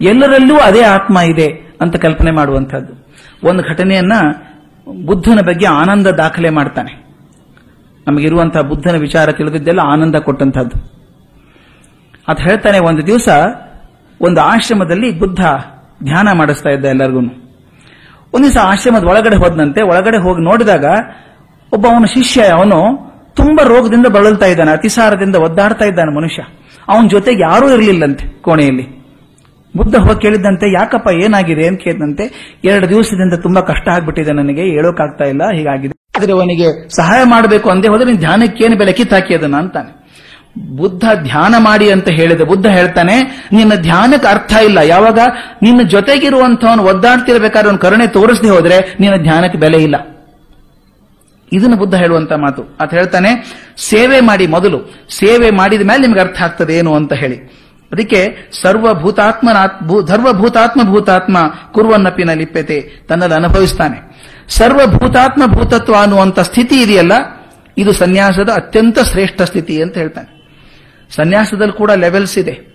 ಎಲ್ಲರಲ್ಲೂ 0.00 0.56
ಅದೇ 0.58 0.82
ಆತ್ಮ 0.82 1.18
ಇದೆ 1.18 1.76
ಅಂತ 1.80 1.96
ಕಲ್ಪನೆ 1.96 2.30
ಮಾಡುವಂಥದ್ದು. 2.30 2.92
ಒಂದು 3.48 3.62
ಘಟನೆಯನ್ನ 3.62 4.12
ಬುದ್ಧನ 5.06 5.40
ಬಗ್ಗೆ 5.46 5.66
ಆನಂದ 5.66 6.06
ದಾಖಲೆ 6.06 6.50
ಮಾಡ್ತಾನೆ. 6.50 6.92
ನಮಗಿರುವಂತಹ 8.08 8.60
ಬುದ್ಧನ 8.60 8.96
ವಿಚಾರ 8.96 9.32
ತಿಳಿದಿದ್ದೆಲ್ಲ 9.32 9.80
ಆನಂದ 9.80 10.14
ಕೊಟ್ಟಂತಹದ್ದು 10.14 10.76
ಅದು 12.28 12.42
ಹೇಳ್ತಾನೆ 12.42 12.78
ಒಂದು 12.78 13.06
ದಿವಸ 13.06 13.28
ಒಂದು 14.20 14.40
ಆಶ್ರಮದಲ್ಲಿ 14.40 15.18
ಬುದ್ಧ 15.18 15.40
ಧ್ಯಾನ 16.04 16.28
ಮಾಡಿಸ್ತಾ 16.32 16.70
ಇದ್ದ 16.70 16.84
ಎಲ್ಲರಿಗೂ 16.84 17.18
ಒಂದು 18.34 18.42
ದಿವಸ 18.42 18.56
ಆಶ್ರಮದ 18.62 19.04
ಒಳಗಡೆ 19.04 19.36
ಹೋದಂತೆ 19.36 19.82
ಒಳಗಡೆ 19.82 20.16
ಹೋಗಿ 20.16 20.44
ನೋಡಿದಾಗ 20.44 20.84
ಒಬ್ಬ 21.72 21.86
ಅವನ 21.86 22.04
ಶಿಷ್ಯ 22.04 22.42
ಅವನು 22.42 23.10
ತುಂಬಾ 23.36 23.64
ರೋಗದಿಂದ 23.64 24.06
ಬಳಲ್ತಾ 24.06 24.46
ಇದ್ದಾನೆ, 24.46 24.70
ಅತಿಸಾರದಿಂದ 24.70 25.36
ಒದ್ದಾಡ್ತಾ 25.36 25.84
ಇದ್ದಾನೆ 25.84 26.16
ಮನುಷ್ಯ. 26.16 26.42
ಅವನ 26.88 27.06
ಜೊತೆಗೆ 27.06 27.42
ಯಾರೂ 27.42 27.70
ಇರಲಿಲ್ಲಂತೆ 27.70 28.28
ಕೋಣೆಯಲ್ಲಿ. 28.40 28.82
ಬುದ್ಧ 29.76 29.96
ಹೋಗಿ 29.96 30.20
ಕೇಳಿದಂತೆ 30.20 30.72
ಯಾಕಪ್ಪ 30.72 31.08
ಏನಾಗಿದೆ 31.08 31.66
ಅಂತ 31.66 31.80
ಕೇಳಿದಂತೆ 31.80 32.56
ಎರಡು 32.64 32.88
ದಿವಸದಿಂದ 32.88 33.34
ತುಂಬಾ 33.34 33.60
ಕಷ್ಟ 33.60 33.88
ಆಗ್ಬಿಟ್ಟಿದೆ 33.88 34.32
ನನಗೆ, 34.32 34.62
ಹೇಳೋಕಾಗ್ತಾ 34.62 35.24
ಇಲ್ಲ, 35.24 35.42
ಹೀಗಾಗಿದೆ. 35.56 35.99
ಆದ್ರೆ 36.20 36.32
ಅವನಿಗೆ 36.32 36.88
ಸಹಾಯ 36.88 37.24
ಮಾಡಬೇಕು 37.24 37.70
ಅಂದೆ 37.70 37.88
ಹೋದ್ರೆ 37.88 38.04
ನೀನು 38.04 38.18
ಧ್ಯಾನಕ್ಕೇನು 38.18 38.76
ಬೆಲೆ 38.76 38.92
ಕಿತ್ತಾಕಿ 38.92 39.34
ಅದನ್ನ 39.34 39.56
ಅಂತಾನೆ. 39.56 40.00
ಬುದ್ಧ 40.76 41.04
ಧ್ಯಾನ 41.22 41.54
ಮಾಡಿ 41.58 41.90
ಅಂತ 41.90 42.08
ಹೇಳಿದ 42.08 42.40
ಬುದ್ಧ 42.40 42.66
ಹೇಳ್ತಾನೆ, 42.66 43.46
ನಿನ್ನ 43.52 43.74
ಧ್ಯಾನಕ್ಕೆ 43.74 44.28
ಅರ್ಥ 44.28 44.52
ಇಲ್ಲ. 44.64 44.78
ಯಾವಾಗ? 44.78 45.18
ನಿನ್ನ 45.62 45.82
ಜೊತೆಗಿರುವಂತವನು 45.82 46.82
ಒದ್ದಾಡ್ತಿರ್ಬೇಕಾದ್ರೆ 46.82 47.68
ಅವನು 47.68 47.78
ಕರುಣೆ 47.78 48.06
ತೋರಿಸದೆ 48.06 48.50
ಹೋದ್ರೆ 48.50 48.96
ನಿನ್ನ 49.00 49.22
ಧ್ಯಾನಕ್ಕೆ 49.22 49.58
ಬೆಲೆ 49.58 49.82
ಇಲ್ಲ. 49.82 49.96
ಇದನ್ನು 51.52 51.76
ಬುದ್ಧ 51.76 51.94
ಹೇಳುವಂತ 51.94 52.32
ಮಾತು. 52.32 52.62
ಅಂತ 52.80 52.94
ಹೇಳ್ತಾನೆ, 52.94 53.56
ಸೇವೆ 53.78 54.20
ಮಾಡಿ 54.20 54.46
ಮೊದಲು. 54.46 55.06
ಸೇವೆ 55.10 55.50
ಮಾಡಿದ 55.50 55.82
ಮೇಲೆ 55.82 56.00
ನಿಮ್ಗೆ 56.00 56.20
ಅರ್ಥ 56.20 56.42
ಆಗ್ತದೆ 56.42 56.76
ಏನು 56.78 56.94
ಅಂತ 56.94 57.12
ಹೇಳಿ. 57.12 57.59
ಅದಕ್ಕೆ 57.92 58.50
ಸರ್ವಭೂತಾತ್ಮ 58.62 59.48
ಸರ್ವಭೂತಾತ್ಮ 60.08 60.82
ಭೂತಾತ್ಮ 60.82 61.36
ಕುರುವನ್ನಪ್ಪಿನ 61.72 62.32
ಲಿಪ್ಯತೆ 62.32 63.06
ತನ್ನಲ್ಲಿ 63.08 63.34
ಅನುಭವಿಸ್ತಾನೆ. 63.34 63.98
ಸರ್ವಭೂತಾತ್ಮ 64.48 65.46
ಭೂತತ್ವ 65.46 65.94
ಅನ್ನುವಂಥ 66.00 66.40
ಸ್ಥಿತಿ 66.40 66.82
ಇದೆಯಲ್ಲ, 66.82 67.12
ಇದು 67.78 67.92
ಸನ್ಯಾಸದ 67.92 68.48
ಅತ್ಯಂತ 68.48 68.98
ಶ್ರೇಷ್ಠ 68.98 69.42
ಸ್ಥಿತಿ 69.42 69.82
ಅಂತ 69.82 69.96
ಹೇಳ್ತಾನೆ. 69.96 70.30
ಸನ್ಯಾಸದಲ್ಲಿ 71.14 71.72
ಕೂಡ 71.72 71.90
ಲೆವೆಲ್ಸ್ 71.90 72.38
ಇದೆ. 72.38 72.70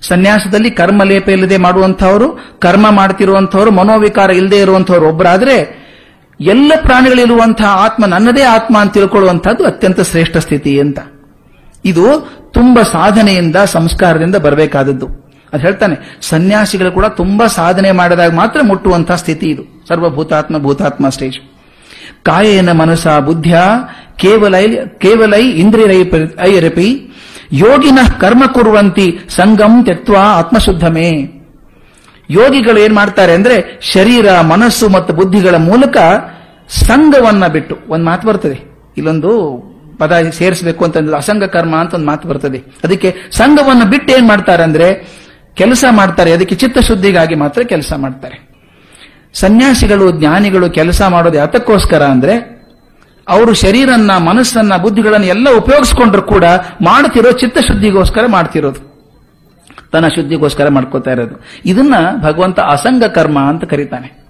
ಸನ್ಯಾಸದಲ್ಲಿ 0.00 0.70
ಕರ್ಮ 0.70 1.02
ಲೇಪ 1.02 1.28
ಇಲ್ಲದೆ 1.28 1.56
ಮಾಡುವಂಥವರು, 1.56 2.58
ಕರ್ಮ 2.58 2.90
ಮಾಡ್ತಿರುವಂಥವರು, 2.90 3.70
ಮನೋವಿಕಾರ 3.70 4.30
ಇಲ್ಲದೆ 4.30 4.58
ಇರುವಂಥವ್ರು 4.58 5.08
ಒಬ್ಬರಾದ್ರೆ 5.08 5.86
ಎಲ್ಲ 6.40 6.72
ಪ್ರಾಣಿಗಳಿರುವಂತಹ 6.82 7.64
ಆತ್ಮ 7.64 8.06
ನನ್ನದೇ 8.06 8.42
ಆತ್ಮ 8.42 8.78
ಅಂತ 8.78 8.92
ತಿಳ್ಕೊಳ್ಳುವಂಥದ್ದು 8.92 9.66
ಅತ್ಯಂತ 9.66 10.00
ಶ್ರೇಷ್ಠ 10.00 10.36
ಸ್ಥಿತಿ 10.36 10.80
ಅಂತ. 10.80 10.98
ಇದು 11.86 12.06
ತುಂಬಾ 12.52 12.82
ಸಾಧನೆಯಿಂದ, 12.82 13.56
ಸಂಸ್ಕಾರದಿಂದ 13.66 14.36
ಬರಬೇಕಾದದ್ದು. 14.36 15.06
ಅದು 15.52 15.62
ಹೇಳ್ತಾನೆ, 15.62 15.96
ಸನ್ಯಾಸಿಗಳು 16.20 16.90
ಕೂಡ 16.92 17.06
ತುಂಬಾ 17.06 17.46
ಸಾಧನೆ 17.46 17.90
ಮಾಡಿದಾಗ 17.92 18.32
ಮಾತ್ರ 18.34 18.60
ಮುಟ್ಟುವಂತಹ 18.62 19.14
ಸ್ಥಿತಿ 19.14 19.46
ಇದು. 19.46 19.62
ಸರ್ವಭೂತಾತ್ಮ 19.88 20.58
ಭೂತಾತ್ಮ 20.58 21.08
ಸ್ಟೇಜ್ 21.08 21.38
ಕಾಯೇನ 22.24 22.70
ಮನಸ 22.72 23.06
ಬುದ್ಧ 23.06 23.52
ಕೇವಲ, 24.16 24.54
ಕೇವಲೈ 24.98 25.44
ಇಂದ್ರಿಯ 25.62 26.04
ಐರಪಿ 26.48 26.88
ಯೋಗಿನ 27.52 27.98
ಕರ್ಮ 28.20 28.44
ಕುರುವಂತಿ 28.46 29.06
ಸಂಗಂ 29.28 29.84
ತೆತ್ವ 29.84 30.16
ಆತ್ಮಶುದ್ಧಮೇ. 30.38 31.10
ಯೋಗಿಗಳು 32.30 32.78
ಏನ್ 32.80 32.94
ಮಾಡ್ತಾರೆ 32.94 33.32
ಅಂದ್ರೆ 33.34 33.56
ಶರೀರ, 33.92 34.26
ಮನಸ್ಸು 34.40 34.86
ಮತ್ತು 34.88 35.14
ಬುದ್ಧಿಗಳ 35.14 35.56
ಮೂಲಕ 35.56 35.96
ಸಂಘವನ್ನ 36.68 37.46
ಬಿಟ್ಟು, 37.46 37.76
ಒಂದು 37.88 38.04
ಮಾತು 38.04 38.28
ಬರ್ತದೆ, 38.28 38.58
ಇಲ್ಲೊಂದು 38.96 39.32
ಪದ 39.98 40.30
ಸೇರಿಸಬೇಕು 40.30 40.84
ಅಂತಂದ್ರೆ 40.84 41.16
ಅಸಂಗ 41.16 41.44
ಕರ್ಮ 41.44 41.76
ಅಂತ 41.76 41.94
ಒಂದು 41.94 42.06
ಮಾತು 42.06 42.28
ಬರ್ತದೆ. 42.28 42.64
ಅದಕ್ಕೆ 42.84 43.16
ಸಂಘವನ್ನು 43.30 43.84
ಬಿಟ್ಟು 43.84 44.16
ಏನ್ 44.16 44.28
ಮಾಡ್ತಾರೆ 44.28 44.62
ಅಂದ್ರೆ 44.62 45.08
ಕೆಲಸ 45.54 45.84
ಮಾಡ್ತಾರೆ. 45.90 46.32
ಅದಕ್ಕೆ 46.32 46.54
ಚಿತ್ತ 46.54 46.78
ಶುದ್ಧಿಗಾಗಿ 46.78 47.34
ಮಾತ್ರ 47.34 47.62
ಕೆಲಸ 47.62 47.92
ಮಾಡ್ತಾರೆ. 47.96 48.56
ಸನ್ಯಾಸಿಗಳು, 49.34 50.10
ಜ್ಞಾನಿಗಳು 50.10 50.70
ಕೆಲಸ 50.70 51.02
ಮಾಡೋದು 51.02 51.38
ಯಾತಕ್ಕೋಸ್ಕರ 51.38 52.02
ಅಂದ್ರೆ 52.02 52.56
ಅವರು 53.28 53.54
ಶರೀರನ್ನ, 53.54 54.16
ಮನಸ್ಸನ್ನ, 54.16 54.76
ಬುದ್ಧಿಗಳನ್ನ 54.76 55.24
ಎಲ್ಲ 55.24 55.50
ಉಪಯೋಗಿಸ್ಕೊಂಡ್ರು 55.56 56.22
ಕೂಡ 56.22 56.44
ಮಾಡ್ತಿರೋ 56.82 57.32
ಚಿತ್ತಶುದ್ಧಿಗೋಸ್ಕರ 57.32 58.26
ಮಾಡ್ತಿರೋದು. 58.26 58.96
ತನ್ನ 59.92 60.08
ಶುದ್ಧಿಗೋಸ್ಕರ 60.08 60.68
ಮಾಡ್ಕೋತಾ 60.68 61.10
ಇರೋದು. 61.10 61.44
ಇದನ್ನ 61.64 61.94
ಭಗವಂತ 62.22 62.60
ಅಸಂಗ 62.60 63.04
ಕರ್ಮ 63.04 63.38
ಅಂತ 63.38 63.64
ಕರೀತಾನೆ. 63.64 64.25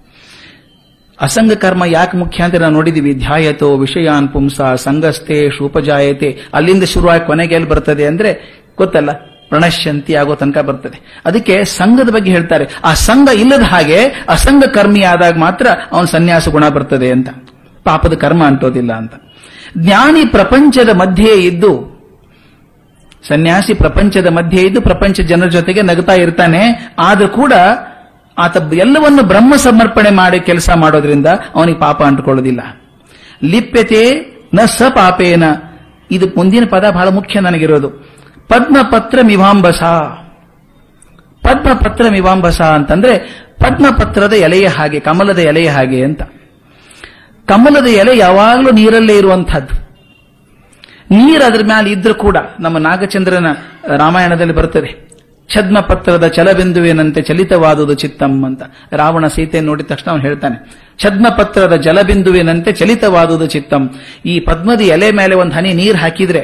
ಅಸಂಗ 1.21 1.53
ಕರ್ಮ 1.53 1.83
ಯಾಕೆ 1.87 2.15
ಮುಖ್ಯ 2.17 2.43
ಅಂತ 2.43 2.55
ನಾವು 2.55 2.73
ನೋಡಿದೀವಿ. 2.73 3.13
ಧ್ಯಾಯತೋ 3.15 3.69
ವಿಷಯಾನ್ 3.77 4.27
ಪುಂಸ 4.29 4.61
ಸಂಗಸ್ತೆ 4.77 5.37
ಶೂಪಜಾಯತೆ. 5.57 6.29
ಅಲ್ಲಿಂದ 6.53 6.83
ಶುರುವಾಗಿ 6.83 7.23
ಕೊನೆಗೆ 7.27 7.55
ಎಲ್ಲಿ 7.55 7.69
ಬರ್ತದೆ 7.69 8.05
ಅಂದ್ರೆ 8.05 8.31
ಗೊತ್ತಲ್ಲ, 8.77 9.11
ಪ್ರಣಶ್ಯಂತಿ 9.49 10.13
ಆಗೋ 10.15 10.33
ತನಕ 10.35 10.59
ಬರ್ತದೆ. 10.59 10.97
ಅದಕ್ಕೆ 11.25 11.55
ಸಂಘದ 11.71 12.09
ಬಗ್ಗೆ 12.13 12.31
ಹೇಳ್ತಾರೆ. 12.31 12.65
ಆ 12.83 12.93
ಸಂಘ 12.93 13.27
ಇಲ್ಲದ 13.33 13.63
ಹಾಗೆ 13.63 13.99
ಅಸಂಗ 14.29 14.63
ಕರ್ಮಿ 14.73 15.03
ಆದಾಗ 15.03 15.37
ಮಾತ್ರ 15.37 15.67
ಅವನ 15.91 16.05
ಸನ್ಯಾಸ 16.05 16.47
ಗುಣ 16.49 16.65
ಬರ್ತದೆ 16.69 17.09
ಅಂತ. 17.11 17.29
ಪಾಪದ 17.83 18.13
ಕರ್ಮ 18.13 18.41
ಅಂಟೋದಿಲ್ಲ 18.43 18.93
ಅಂತ. 18.93 19.13
ಜ್ಞಾನಿ 19.77 20.23
ಪ್ರಪಂಚದ 20.27 20.91
ಮಧ್ಯೆ 20.95 21.33
ಇದ್ದು, 21.43 21.73
ಸನ್ಯಾಸಿ 23.27 23.73
ಪ್ರಪಂಚದ 23.73 24.27
ಮಧ್ಯೆ 24.27 24.61
ಇದ್ದು 24.61 24.81
ಪ್ರಪಂಚ 24.81 25.21
ಜನರ 25.21 25.47
ಜೊತೆಗೆ 25.47 25.81
ನಗುತ್ತಾ 25.81 26.15
ಇರ್ತಾನೆ. 26.15 26.61
ಆದ್ರೂ 26.99 27.27
ಕೂಡ 27.29 27.53
ಆತ 28.37 28.73
ಎಲ್ಲವನ್ನು 28.73 29.23
ಬ್ರಹ್ಮ 29.23 29.55
ಸಮರ್ಪಣೆ 29.55 30.09
ಮಾಡಿ 30.09 30.39
ಕೆಲಸ 30.39 30.69
ಮಾಡೋದ್ರಿಂದ 30.75 31.25
ಅವನಿಗೆ 31.55 31.79
ಪಾಪ 31.79 32.03
ಅಂಟುಕೊಳ್ಳೋದಿಲ್ಲ. 32.03 32.81
ಲಿಪ್ಯತೆ 33.43 34.25
ನ 34.53 34.65
ಸ 34.65 34.81
ಪಾಪೇನ. 34.89 35.43
ಇದು 36.11 36.27
ಮುಂದಿನ 36.27 36.63
ಪದ 36.69 36.89
ಬಹಳ 36.89 37.09
ಮುಖ್ಯ 37.09 37.39
ನನಗಿರೋದು. 37.39 37.89
ಪದ್ಮಪತ್ರ 38.47 39.19
ಮಿವಾಂಬಸ 39.21 39.83
ಪದ್ಮಪತ್ರ 41.43 42.05
ಮಿವಾಂಬಸ 42.09 42.61
ಅಂತಂದ್ರೆ 42.61 43.17
ಪದ್ಮಪತ್ರದ 43.59 44.33
ಎಲೆಯ 44.33 44.67
ಹಾಗೆ, 44.67 44.99
ಕಮಲದ 44.99 45.39
ಎಲೆಯ 45.39 45.67
ಹಾಗೆ 45.67 46.03
ಅಂತ. 46.03 46.21
ಕಮಲದ 47.47 47.87
ಎಲೆ 47.87 48.17
ಯಾವಾಗಲೂ 48.17 48.71
ನೀರಲ್ಲೇ 48.71 49.17
ಇರುವಂತಹದ್ದು 49.17 49.87
ನೀರು 51.11 51.45
ಅದ್ರ 51.45 51.61
ಮೇಲೆ 51.65 51.91
ಇದ್ರೂ 51.91 52.13
ಕೂಡ 52.13 52.37
ನಮ್ಮ 52.59 52.77
ನಾಗಚಂದ್ರನ 52.77 53.45
ರಾಮಾಯಣದಲ್ಲಿ 53.97 54.53
ಬರ್ತದೆ. 54.53 55.06
ಛದ್ಮ 55.49 55.77
ಪತ್ರದ 55.79 56.25
ಚಲಬಿಂದುವಿನಂತೆ 56.27 57.21
ಚಲಿತವಾದುದು 57.21 57.93
ಚಿತ್ತಂ 57.93 58.33
ಅಂತ. 58.45 58.61
ರಾವಣ 58.91 59.27
ಸೀತೆ 59.27 59.59
ನೋಡಿದ 59.61 59.85
ತಕ್ಷಣ 59.85 60.07
ಅವನು 60.11 60.21
ಹೇಳ್ತಾನೆ, 60.21 60.57
ಛದ್ಮಪತ್ರದ 60.99 61.75
ಜಲಬಿಂದುವಿನಂತೆ 61.75 62.71
ಚಲಿತವಾದುದು 62.71 63.47
ಚಿತ್ತಂ. 63.47 63.83
ಈ 64.25 64.33
ಪದ್ಮದ 64.39 64.81
ಎಲೆ 64.95 65.09
ಮೇಲೆ 65.11 65.35
ಒಂದು 65.35 65.55
ಹನಿ 65.55 65.71
ನೀರು 65.73 65.97
ಹಾಕಿದ್ರೆ 65.97 66.43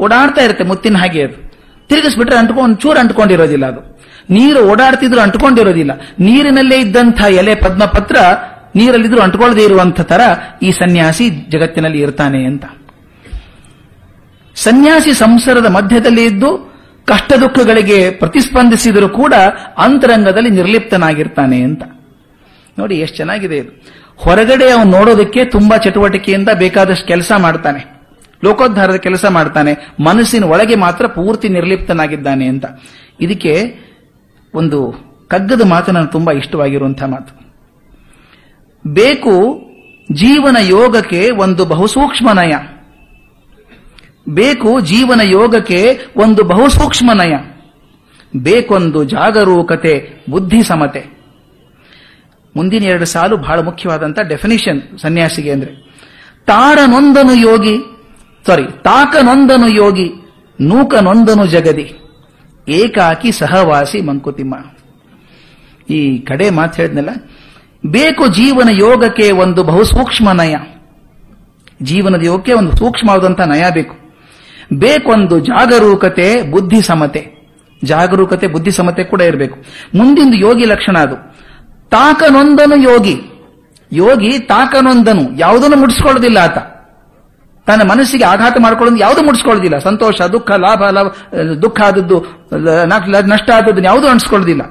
ಓಡಾಡ್ತಾ 0.00 0.42
ಇರುತ್ತೆ, 0.42 0.64
ಮುತ್ತಿನ 0.64 0.96
ಹಾಗೆ 0.96 1.22
ಅದು. 1.22 1.36
ತಿರುಗಿಸ್ಬಿಟ್ರೆ 1.90 2.36
ಅಂಟ್ಕೊಂಡು 2.36 2.76
ಚೂರು 2.76 2.98
ಅಂಟ್ಕೊಂಡಿರೋದಿಲ್ಲ 2.98 3.66
ಅದು. 3.66 3.80
ನೀರು 4.30 4.60
ಓಡಾಡ್ತಿದ್ರು 4.70 5.20
ಅಂಟ್ಕೊಂಡಿರೋದಿಲ್ಲ. 5.20 5.92
ನೀರಿನಲ್ಲೇ 6.20 6.76
ಇದ್ದಂತಹ 6.80 7.28
ಎಲೆ 7.40 7.54
ಪದ್ಮಪತ್ರ 7.54 8.16
ನೀರಲ್ಲಿದ್ರು 8.76 9.20
ಅಂಟ್ಕೊಳ್ಳದೇ 9.22 9.64
ಇರುವಂತ 9.64 10.00
ತರ 10.00 10.22
ಈ 10.62 10.68
ಸನ್ಯಾಸಿ 10.72 11.24
ಜಗತ್ತಿನಲ್ಲಿ 11.30 12.00
ಇರ್ತಾನೆ 12.00 12.40
ಅಂತ. 12.44 12.64
ಸನ್ಯಾಸಿ 14.56 15.12
ಸಂಸಾರದ 15.14 15.66
ಮಧ್ಯದಲ್ಲಿ 15.66 16.24
ಇದ್ದು 16.24 16.50
ಕಷ್ಟ 17.06 17.32
ದುಃಖಗಳಿಗೆ 17.32 18.10
ಪ್ರತಿಸ್ಪಂದಿಸಿದರೂ 18.10 19.08
ಕೂಡ 19.08 19.34
ಅಂತರಂಗದಲ್ಲಿ 19.78 20.50
ನಿರ್ಲಿಪ್ತನಾಗಿರ್ತಾನೆ 20.50 21.62
ಅಂತ. 21.62 21.82
ನೋಡಿ, 22.78 22.98
ಎಷ್ಟು 22.98 23.16
ಚೆನ್ನಾಗಿದೆ 23.16 23.56
ಇದು. 23.56 24.02
ಹೊರಗಡೆ 24.16 24.70
ಅವನು 24.70 24.90
ನೋಡೋದಕ್ಕೆ 24.90 25.44
ತುಂಬಾ 25.44 25.76
ಚಟುವಟಿಕೆಯಿಂದ 25.76 26.48
ಬೇಕಾದಷ್ಟು 26.54 27.06
ಕೆಲಸ 27.06 27.32
ಮಾಡ್ತಾನೆ. 27.38 28.02
ಲೋಕೋದ್ಧಾರದ 28.44 28.94
ಕೆಲಸ 28.94 29.26
ಮಾಡ್ತಾನೆ. 29.26 29.74
ಮನಸ್ಸಿನ 30.00 30.44
ಒಳಗೆ 30.44 30.74
ಮಾತ್ರ 30.74 31.06
ಪೂರ್ತಿ 31.06 31.48
ನಿರ್ಲಿಪ್ತನಾಗಿದ್ದಾನೆ 31.48 32.46
ಅಂತ. 32.46 32.64
ಇದಕ್ಕೆ 33.20 33.78
ಒಂದು 34.54 34.94
ಕಗ್ಗದ 35.28 35.62
ಮಾತು 35.66 35.92
ನನಗೆ 35.92 36.12
ತುಂಬಾ 36.12 36.32
ಇಷ್ಟವಾಗಿರುವಂತಹ 36.32 37.06
ಮಾತು. 37.06 37.42
ಬೇಕು 38.86 39.60
ಜೀವನ 40.12 40.56
ಯೋಗಕ್ಕೆ 40.60 41.30
ಒಂದು 41.30 41.64
ಬಹುಸೂಕ್ಷ್ಮ 41.64 42.32
ನಯ. 42.32 42.52
ಬೇಕು 44.28 44.80
ಜೀವನ 44.80 45.20
ಯೋಗಕ್ಕೆ 45.20 45.98
ಒಂದು 46.16 46.44
ಬಹುಸೂಕ್ಷ್ಮ 46.44 47.12
ನಯ. 47.12 47.34
ಬೇಕೊಂದು 48.36 49.04
ಜಾಗರೂಕತೆ, 49.04 50.24
ಬುದ್ಧಿ 50.30 50.62
ಸಮತೆ. 50.62 51.22
ಮುಂದಿನ 52.56 52.84
ಎರಡು 52.84 53.04
ಸಾಲು 53.04 53.36
ಬಹಳ 53.36 53.60
ಮುಖ್ಯವಾದಂತ 53.60 54.20
ಡೆಫಿನಿಷನ್ 54.20 54.98
ಸನ್ಯಾಸಿಗೆ 54.98 55.52
ಅಂದ್ರೆ. 55.52 55.92
ತಾರನೊಂದನು 56.46 57.34
ಯೋಗಿ 57.34 57.76
ಸಾರಿ 58.46 58.62
ತಾಕನೊಂದನು 58.64 59.68
ಯೋಗಿ, 59.68 60.12
ನೂಕನೊಂದನು 60.60 61.46
ಜಗದಿ. 61.46 61.92
ಏಕಾಕಿ 62.68 63.32
ಸಹವಾಸಿ 63.32 64.00
ಮಂಕುತಿಮ್ಮ. 64.00 64.54
ಈ 65.90 66.18
ಕಡೆ 66.18 66.50
ಮಾತು 66.50 66.76
ಹೇಳಿದ್ನಲ್ಲ, 66.76 67.10
ಬೇಕು 67.86 68.26
ಜೀವನ 68.26 68.68
ಯೋಗಕ್ಕೆ 68.68 69.30
ಒಂದು 69.30 69.64
ಬಹುಸೂಕ್ಷ್ಮ 69.64 70.32
ನಯ. 70.32 70.56
ಜೀವನದ 71.82 72.26
ಯೋಗಕ್ಕೆ 72.26 72.52
ಒಂದು 72.52 72.76
ಸೂಕ್ಷ್ಮವಾದಂತಹ 72.76 73.44
ನಯ 73.44 73.64
ಬೇಕು. 73.70 74.01
ಬೇಕೊಂದು 74.72 75.38
ಜಾಗರೂಕತೆ, 75.38 76.42
ಬುದ್ಧಿ 76.42 76.82
ಸಮತೆ. 76.82 77.42
ಜಾಗರೂಕತೆ, 77.84 78.46
ಬುದ್ಧಿ 78.46 78.70
ಸಮತೆ 78.70 79.04
ಕೂಡ 79.04 79.20
ಇರಬೇಕು. 79.20 79.56
ಮುಂದಿಂದು 79.94 80.36
ಯೋಗಿ 80.36 80.64
ಲಕ್ಷಣ 80.64 80.98
ಅದು. 80.98 81.16
ತಾಕನೊಂದನು 81.90 82.76
ಯೋಗಿ. 82.76 83.20
ಯೋಗಿ 83.92 84.38
ತಾಕನೊಂದನು. 84.38 85.38
ಯಾವುದನ್ನು 85.38 85.76
ಮುಡಿಸ್ಕೊಳ್ಳೋದಿಲ್ಲ 85.76 86.38
ಆತ. 86.38 86.58
ತನ್ನ 87.66 87.82
ಮನಸ್ಸಿಗೆ 87.82 88.24
ಆಘಾತ 88.24 88.56
ಮಾಡ್ಕೊಳ್ಳೋದು 88.62 89.00
ಯಾವುದು 89.00 89.22
ಮುಡಿಸ್ಕೊಳ್ಳೋದಿಲ್ಲ. 89.22 89.78
ಸಂತೋಷ, 89.78 90.20
ದುಃಖ, 90.20 90.50
ಲಾಭ 90.50 90.90
ಲಾಭ, 90.90 91.06
ದುಃಖ 91.38 91.80
ಆದದ್ದು 91.80 92.24
ನಷ್ಟ 93.28 93.50
ಆದದ್ದು 93.50 93.82
ಯಾವುದು 93.82 94.08
ಅಣಿಸ್ಕೊಳ್ಳೋದಿಲ್ಲ 94.08 94.62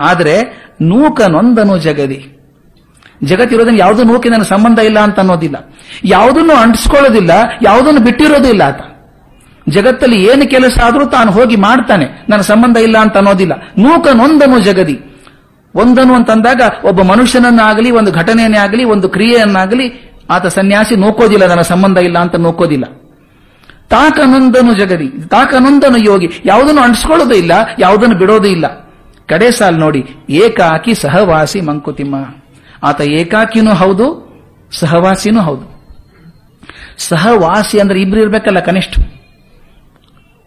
ಆದರೆ 0.00 0.66
ನೂಕನೊಂದನು 0.80 1.78
ಜಗದಿ. 1.78 2.38
ಜಗತ್ತಿರೋದನ್ನು 3.24 3.78
ಯಾವುದು 3.78 4.04
ನೂಕಿನ 4.04 4.42
ಸಂಬಂಧ 4.42 4.78
ಇಲ್ಲ 4.78 4.98
ಅಂತ 4.98 5.18
ಅನ್ನೋದಿಲ್ಲ. 5.18 5.74
ಯಾವುದನ್ನು 6.04 6.54
ಅಂಟಿಸ್ಕೊಳ್ಳೋದಿಲ್ಲ, 6.54 7.30
ಯಾವುದನ್ನು 7.62 8.00
ಬಿಟ್ಟಿರೋದಿಲ್ಲ 8.00 8.62
ಆತ. 8.62 8.80
ಜಗತ್ತಲ್ಲಿ 9.68 10.24
ಏನು 10.24 10.50
ಕೆಲಸ 10.50 10.78
ಆದರೂ 10.84 11.06
ತಾನು 11.06 11.30
ಹೋಗಿ 11.32 11.56
ಮಾಡ್ತಾನೆ. 11.56 12.06
ನನ್ನ 12.28 12.40
ಸಂಬಂಧ 12.40 12.76
ಇಲ್ಲ 12.76 12.98
ಅಂತ 12.98 13.16
ಅನ್ನೋದಿಲ್ಲ. 13.16 13.52
ನೂಕನೊಂದನು 13.78 14.58
ಜಗದಿ. 14.58 15.00
ಒಂದನು 15.74 16.14
ಅಂತಂದಾಗ 16.14 16.60
ಒಬ್ಬ 16.84 17.02
ಮನುಷ್ಯನನ್ನಾಗಲಿ, 17.02 17.90
ಒಂದು 17.90 18.12
ಘಟನೆಯನ್ನೇ 18.12 18.58
ಆಗಲಿ, 18.58 18.84
ಒಂದು 18.84 19.08
ಕ್ರಿಯೆಯನ್ನಾಗಲಿ 19.08 20.14
ಆತ 20.30 20.46
ಸನ್ಯಾಸಿ 20.46 20.96
ನೋಕೋದಿಲ್ಲ, 20.96 21.46
ನನ್ನ 21.46 21.60
ಸಂಬಂಧ 21.60 21.98
ಇಲ್ಲ 21.98 22.18
ಅಂತ 22.18 22.36
ನೋಕೋದಿಲ್ಲ. 22.36 22.84
ತಾಕನೊಂದನು 23.88 24.74
ಜಗದಿ. 24.74 25.08
ತಾಕನೊಂದನು 25.08 25.98
ಯೋಗಿ. 25.98 26.28
ಯಾವುದನ್ನು 26.44 26.80
ಅಂಟಿಸ್ಕೊಳ್ಳೋದು 26.80 27.34
ಇಲ್ಲ, 27.34 27.52
ಯಾವುದನ್ನು 27.78 28.16
ಬಿಡೋದು 28.16 28.48
ಇಲ್ಲ. 28.48 28.66
ಕಡೆ 29.28 29.50
ಸಾಲ್ 29.50 29.78
ನೋಡಿ. 29.78 30.04
ಏಕಾಕಿ 30.30 30.94
ಸಹವಾಸಿ 30.94 31.60
ಮಂಕುತಿಮ್ಮ. 31.60 32.16
ಆತ 32.82 33.00
ಏಕಾಕಿನೂ 33.00 33.74
ಹೌದು, 33.74 34.32
ಸಹವಾಸಿನೂ 34.72 35.40
ಹೌದು. 35.40 35.72
ಸಹವಾಸಿ 36.98 37.80
ಅಂದ್ರೆ 37.80 38.00
ಇಬ್ರು 38.00 38.20
ಇರ್ಬೇಕಲ್ಲ 38.20 38.60
ಕನಿಷ್ಠ. 38.60 38.98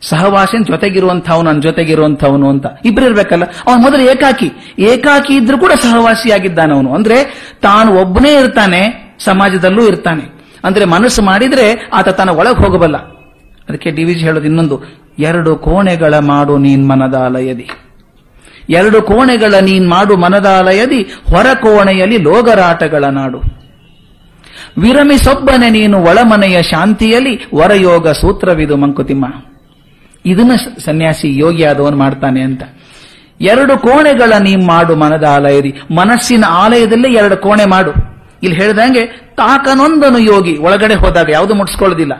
ಸಹವಾಸಿ 0.10 0.64
ಜೊತೆಗಿರುವಂಥವನು, 0.64 1.42
ನನ್ನ 1.42 1.62
ಜೊತೆಗಿರುವಂಥವನು 1.62 2.50
ಅಂತ. 2.50 2.66
ಇಬ್ರು 2.86 3.06
ಇರಬೇಕಲ್ಲ? 3.06 3.44
ಅವನು 3.44 3.82
ಮೊದಲು 3.82 4.02
ಏಕಾಕಿ. 4.02 4.52
ಏಕಾಕಿ 4.80 5.36
ಇದ್ರೂ 5.36 5.58
ಕೂಡ 5.58 5.72
ಸಹವಾಸಿಯಾಗಿದ್ದಾನೆ 5.72 6.74
ಅವನು 6.74 6.94
ಅಂದ್ರೆ 6.94 7.50
ತಾನು 7.62 8.02
ಒಬ್ಬನೇ 8.02 8.40
ಇರ್ತಾನೆ, 8.40 9.16
ಸಮಾಜದಲ್ಲೂ 9.20 9.88
ಇರ್ತಾನೆ. 9.88 10.36
ಅಂದ್ರೆ 10.64 10.86
ಮನಸ್ಸು 10.86 11.22
ಮಾಡಿದ್ರೆ 11.22 11.90
ಆತ 11.94 12.10
ತನ್ನ 12.10 12.30
ಒಳಗೆ 12.30 12.64
ಹೋಗಬಲ್ಲ. 12.64 12.98
ಅದಕ್ಕೆ 13.70 13.92
ಡಿ 13.92 14.04
ವಿಜಿ 14.04 14.26
ಹೇಳೋದು 14.26 14.46
ಇನ್ನೊಂದು. 14.46 15.06
ಎರಡು 15.20 15.56
ಕೋಣೆಗಳ 15.56 16.14
ಮಾಡು 16.20 16.58
ನೀನ್ 16.58 16.90
ಮನದಾಲಯದಿ 16.90 17.70
ಎರಡು 18.70 19.02
ಕೋಣೆಗಳ 19.02 19.54
ನೀನ್ 19.62 19.90
ಮಾಡು 19.90 20.18
ಮನದಾಲಯದಿ 20.18 21.04
ಹೊರ 21.04 21.46
ಕೋಣೆಯಲ್ಲಿ 21.54 22.18
ಲೋಗರಾಟಗಳ 22.18 23.04
ನಾಡು. 23.04 23.38
ವಿರಮಿಸೊಬ್ಬನೆ 24.78 25.70
ನೀನು 25.70 26.00
ಒಳಮನೆಯ 26.00 26.64
ಶಾಂತಿಯಲ್ಲಿ, 26.64 27.48
ವರಯೋಗ 27.56 28.10
ಸೂತ್ರವಿದು 28.10 28.78
ಮಂಕುತಿಮ್ಮ. 28.78 29.26
ಇದನ್ನ 30.26 30.52
ಸನ್ಯಾಸಿ 30.80 31.38
ಯೋಗಿ 31.38 31.64
ಆದವನು 31.64 31.98
ಮಾಡ್ತಾನೆ 31.98 32.42
ಅಂತ. 32.42 32.64
ಎರಡು 33.42 33.78
ಕೋಣೆಗಳ 33.78 34.34
ನೀ 34.40 34.56
ಮಾಡು 34.56 34.96
ಮನದ 34.96 35.24
ಆಲಯದಿ. 35.24 35.76
ಮನಸ್ಸಿನ 35.92 36.46
ಆಲಯದಲ್ಲೇ 36.50 37.12
ಎರಡು 37.12 37.38
ಕೋಣೆ 37.38 37.66
ಮಾಡು. 37.66 37.92
ಇಲ್ಲಿ 38.44 38.62
ಹೇಳಿದಂಗೆ 38.62 39.06
ತಾಕನೊಂದನು 39.38 40.20
ಯೋಗಿ 40.20 40.58
ಒಳಗಡೆ 40.58 40.94
ಹೋದಾಗ 40.94 41.30
ಯಾವುದು 41.30 41.54
ಮುಟ್ಸ್ಕೊಳ್ಳೋದಿಲ್ಲ. 41.54 42.14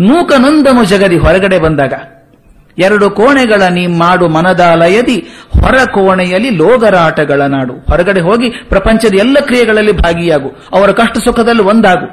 ನೂಕನೊಂದನು 0.00 0.84
ಜಗದಿ 0.84 1.16
ಹೊರಗಡೆ 1.16 1.58
ಬಂದಾಗ. 1.58 1.92
ಎರಡು 2.78 3.10
ಕೋಣೆಗಳ 3.10 3.62
ನೀ 3.62 3.86
ಮಾಡು 3.86 4.28
ಮನದಾಲಯದಿ 4.28 5.16
ಹೊರ 5.60 5.84
ಕೋಣೆಯಲ್ಲಿ 5.84 6.50
ಲೋಗರಾಟಗಳ 6.50 7.42
ನಾಡು. 7.42 7.72
ಹೊರಗಡೆ 7.72 8.20
ಹೋಗಿ 8.20 8.50
ಪ್ರಪಂಚದ 8.50 9.14
ಎಲ್ಲ 9.14 9.36
ಕ್ರಿಯೆಗಳಲ್ಲಿ 9.40 9.92
ಭಾಗಿಯಾಗು. 9.92 10.48
ಅವರ 10.72 10.90
ಕಷ್ಟ 10.90 11.18
ಸುಖದಲ್ಲಿ 11.18 11.62
ಒಂದಾಗು. 11.62 12.06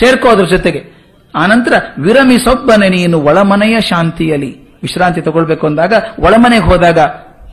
ಸೇರ್ಕೋ 0.00 0.28
ಅದ್ರ 0.28 0.44
ಜೊತೆಗೆ. 0.44 0.97
ಆನಂತರ 1.34 1.72
ವಿರಮಿಸೊಬ್ಬನೆ 1.98 2.88
ನೀನು 2.88 3.20
ಒಳಮನೆಯ 3.20 3.80
ಶಾಂತಿಯಲ್ಲಿ 3.80 4.68
ವಿಶ್ರಾಂತಿ 4.82 5.20
ತಗೊಳ್ಬೇಕು 5.20 5.66
ಅಂದಾಗ 5.66 5.92
ಒಳಮನೆಗೆ 6.18 6.62
ಹೋದಾಗ 6.62 6.98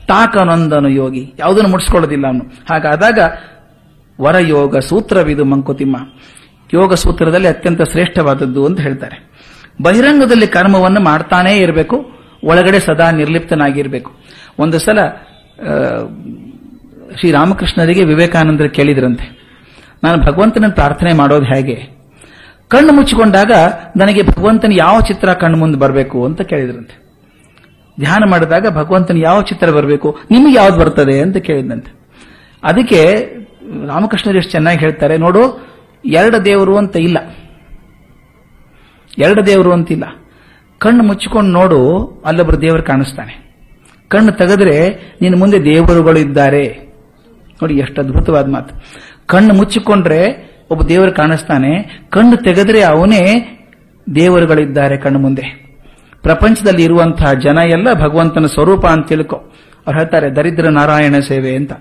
ತಾಕನೊಂದನು 0.08 0.90
ಯೋಗಿ. 0.90 1.34
ಯಾವುದನ್ನು 1.40 1.70
ಮುಡಿಸ್ಕೊಳ್ಳೋದಿಲ್ಲ 1.70 2.28
ಅವನು. 2.28 2.46
ಹಾಗಾದಾಗ 2.70 3.20
ವರಯೋಗ 4.22 4.78
ಸೂತ್ರವಿದು 4.78 5.46
ಮಂಕುತಿಮ್ಮ. 5.46 5.98
ಯೋಗ 6.74 6.94
ಸೂತ್ರದಲ್ಲಿ 6.94 7.48
ಅತ್ಯಂತ 7.48 7.82
ಶ್ರೇಷ್ಠವಾದದ್ದು 7.82 8.66
ಅಂತ 8.66 8.80
ಹೇಳ್ತಾರೆ. 8.80 9.32
ಬಹಿರಂಗದಲ್ಲಿ 9.84 10.48
ಕರ್ಮವನ್ನು 10.48 11.00
ಮಾಡ್ತಾನೇ 11.00 11.58
ಇರಬೇಕು, 11.58 12.12
ಒಳಗಡೆ 12.44 12.80
ಸದಾ 12.80 13.12
ನಿರ್ಲಿಪ್ತನಾಗಿರಬೇಕು. 13.12 14.12
ಒಂದು 14.60 14.80
ಸಲ 14.80 15.00
ಶ್ರೀರಾಮಕೃಷ್ಣರಿಗೆ 17.20 18.04
ವಿವೇಕಾನಂದರು 18.04 18.70
ಕೇಳಿದ್ರಂತೆ, 18.70 19.28
ನಾನು 20.04 20.22
ಭಗವಂತನನ್ನು 20.22 20.76
ಪ್ರಾರ್ಥನೆ 20.76 21.14
ಮಾಡೋದು 21.14 21.46
ಹೇಗೆ? 21.46 21.95
ಕಣ್ಣು 22.72 22.92
ಮುಚ್ಚಿಕೊಂಡಾಗ 22.94 23.52
ನನಗೆ 24.02 24.22
ಭಗವಂತನ 24.24 24.74
ಯಾವ 24.76 24.96
ಚಿತ್ರ 25.02 25.34
ಕಣ್ಣು 25.42 25.58
ಮುಂದೆ 25.58 25.78
ಬರಬೇಕು 25.80 26.18
ಅಂತ 26.26 26.42
ಕೇಳಿದ್ರಂತೆ. 26.52 26.96
ಧ್ಯಾನ 28.00 28.24
ಮಾಡಿದಾಗ 28.32 28.66
ಭಗವಂತನ 28.78 29.18
ಯಾವ 29.18 29.42
ಚಿತ್ರ 29.42 29.68
ಬರಬೇಕು, 29.72 30.10
ನಿಮಗೆ 30.32 30.56
ಯಾವ್ದು 30.56 30.78
ಬರ್ತದೆ 30.80 31.16
ಅಂತ 31.20 31.38
ಕೇಳಿದಂತೆ 31.48 31.92
ಅದಕ್ಕೆ 32.64 33.02
ರಾಮಕೃಷ್ಣರು 33.88 34.38
ಎಷ್ಟು 34.38 34.52
ಚೆನ್ನಾಗಿ 34.52 34.80
ಹೇಳ್ತಾರೆ, 34.80 35.16
ನೋಡು, 35.18 35.44
ಎರಡು 36.06 36.38
ದೇವರು 36.46 36.74
ಅಂತ 36.78 36.96
ಇಲ್ಲ. 37.08 37.18
ಎರಡು 39.18 39.42
ದೇವರು 39.46 39.72
ಅಂತಿಲ್ಲ 39.72 40.06
ಕಣ್ಣು 40.82 41.04
ಮುಚ್ಚಿಕೊಂಡು 41.04 41.52
ನೋಡು 41.52 41.80
ಅಲ್ಲೊಬ್ಬರು 42.26 42.58
ದೇವರು 42.62 42.84
ಕಾಣಿಸ್ತಾನೆ. 42.84 43.34
ಕಣ್ಣು 44.08 44.32
ತೆಗೆದ್ರೆ 44.32 44.76
ನಿನ್ನ 45.22 45.36
ಮುಂದೆ 45.40 45.58
ದೇವರುಗಳು 45.64 46.20
ಇದ್ದಾರೆ. 46.20 46.66
ನೋಡಿ, 47.62 47.76
ಎಷ್ಟು 47.84 47.98
ಅದ್ಭುತವಾದ 48.02 48.48
ಮಾತು. 48.48 48.74
ಕಣ್ಣು 49.28 49.54
ಮುಚ್ಚಿಕೊಂಡ್ರೆ 49.54 50.22
ಒಬ್ಬ 50.70 50.84
ದೇವರು 50.84 51.12
ಕಾಣಿಸ್ತಾನೆ. 51.12 52.02
ಕಣ್ಣು 52.10 52.38
ತೆಗೆದ್ರೆ 52.38 52.82
ಅವನೇ 52.82 53.52
ದೇವರುಗಳಿದ್ದಾರೆ 54.16 54.98
ಕಣ್ಣು 54.98 55.20
ಮುಂದೆ. 55.20 55.66
ಪ್ರಪಂಚದಲ್ಲಿ 56.24 56.84
ಇರುವಂತಹ 56.84 57.34
ಜನ 57.34 57.58
ಎಲ್ಲ 57.58 57.94
ಭಗವಂತನ 57.94 58.46
ಸ್ವರೂಪ 58.46 58.86
ಅಂತ 58.86 59.08
ತಿಳ್ಕೊ. 59.08 59.36
ಅವ್ರು 59.88 60.00
ಹೇಳ್ತಾರೆ, 60.00 60.36
ದರಿದ್ರ 60.36 60.70
ನಾರಾಯಣ 60.70 61.16
ಸೇವೆ 61.28 61.56
ಅಂತ. 61.56 61.72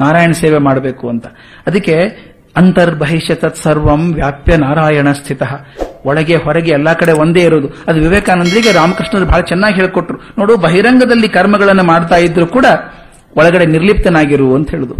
ನಾರಾಯಣ 0.00 0.30
ಸೇವೆ 0.30 0.58
ಮಾಡಬೇಕು 0.58 1.08
ಅಂತ. 1.08 1.26
ಅದಕ್ಕೆ 1.66 1.98
ಅಂತರ್ಬಹಿಷ್ಯ 2.56 3.34
ತತ್ಸರ್ವಂ 3.34 4.14
ವ್ಯಾಪ್ಯ 4.14 4.56
ನಾರಾಯಣ 4.56 5.12
ಸ್ಥಿತ. 5.12 5.42
ಒಳಗೆ, 6.04 6.36
ಹೊರಗೆ, 6.36 6.70
ಎಲ್ಲಾ 6.70 6.94
ಕಡೆ 6.94 7.12
ಒಂದೇ 7.12 7.40
ಇರೋದು 7.40 7.68
ಅದು 7.86 8.00
ವಿವೇಕಾನಂದರಿಗೆ 8.00 8.72
ರಾಮಕೃಷ್ಣರು 8.72 9.26
ಬಹಳ 9.26 9.40
ಚೆನ್ನಾಗಿ 9.40 9.74
ಹೇಳಿಕೊಟ್ರು. 9.74 10.18
ನೋಡು, 10.38 10.56
ಬಹಿರಂಗದಲ್ಲಿ 10.56 11.28
ಕರ್ಮಗಳನ್ನು 11.28 11.82
ಮಾಡ್ತಾ 11.82 12.16
ಇದ್ರು 12.16 12.46
ಕೂಡ 12.46 12.66
ಒಳಗಡೆ 13.36 13.66
ನಿರ್ಲಿಪ್ತನಾಗಿರು 13.66 14.54
ಅಂತ 14.54 14.70
ಹೇಳುದು. 14.70 14.94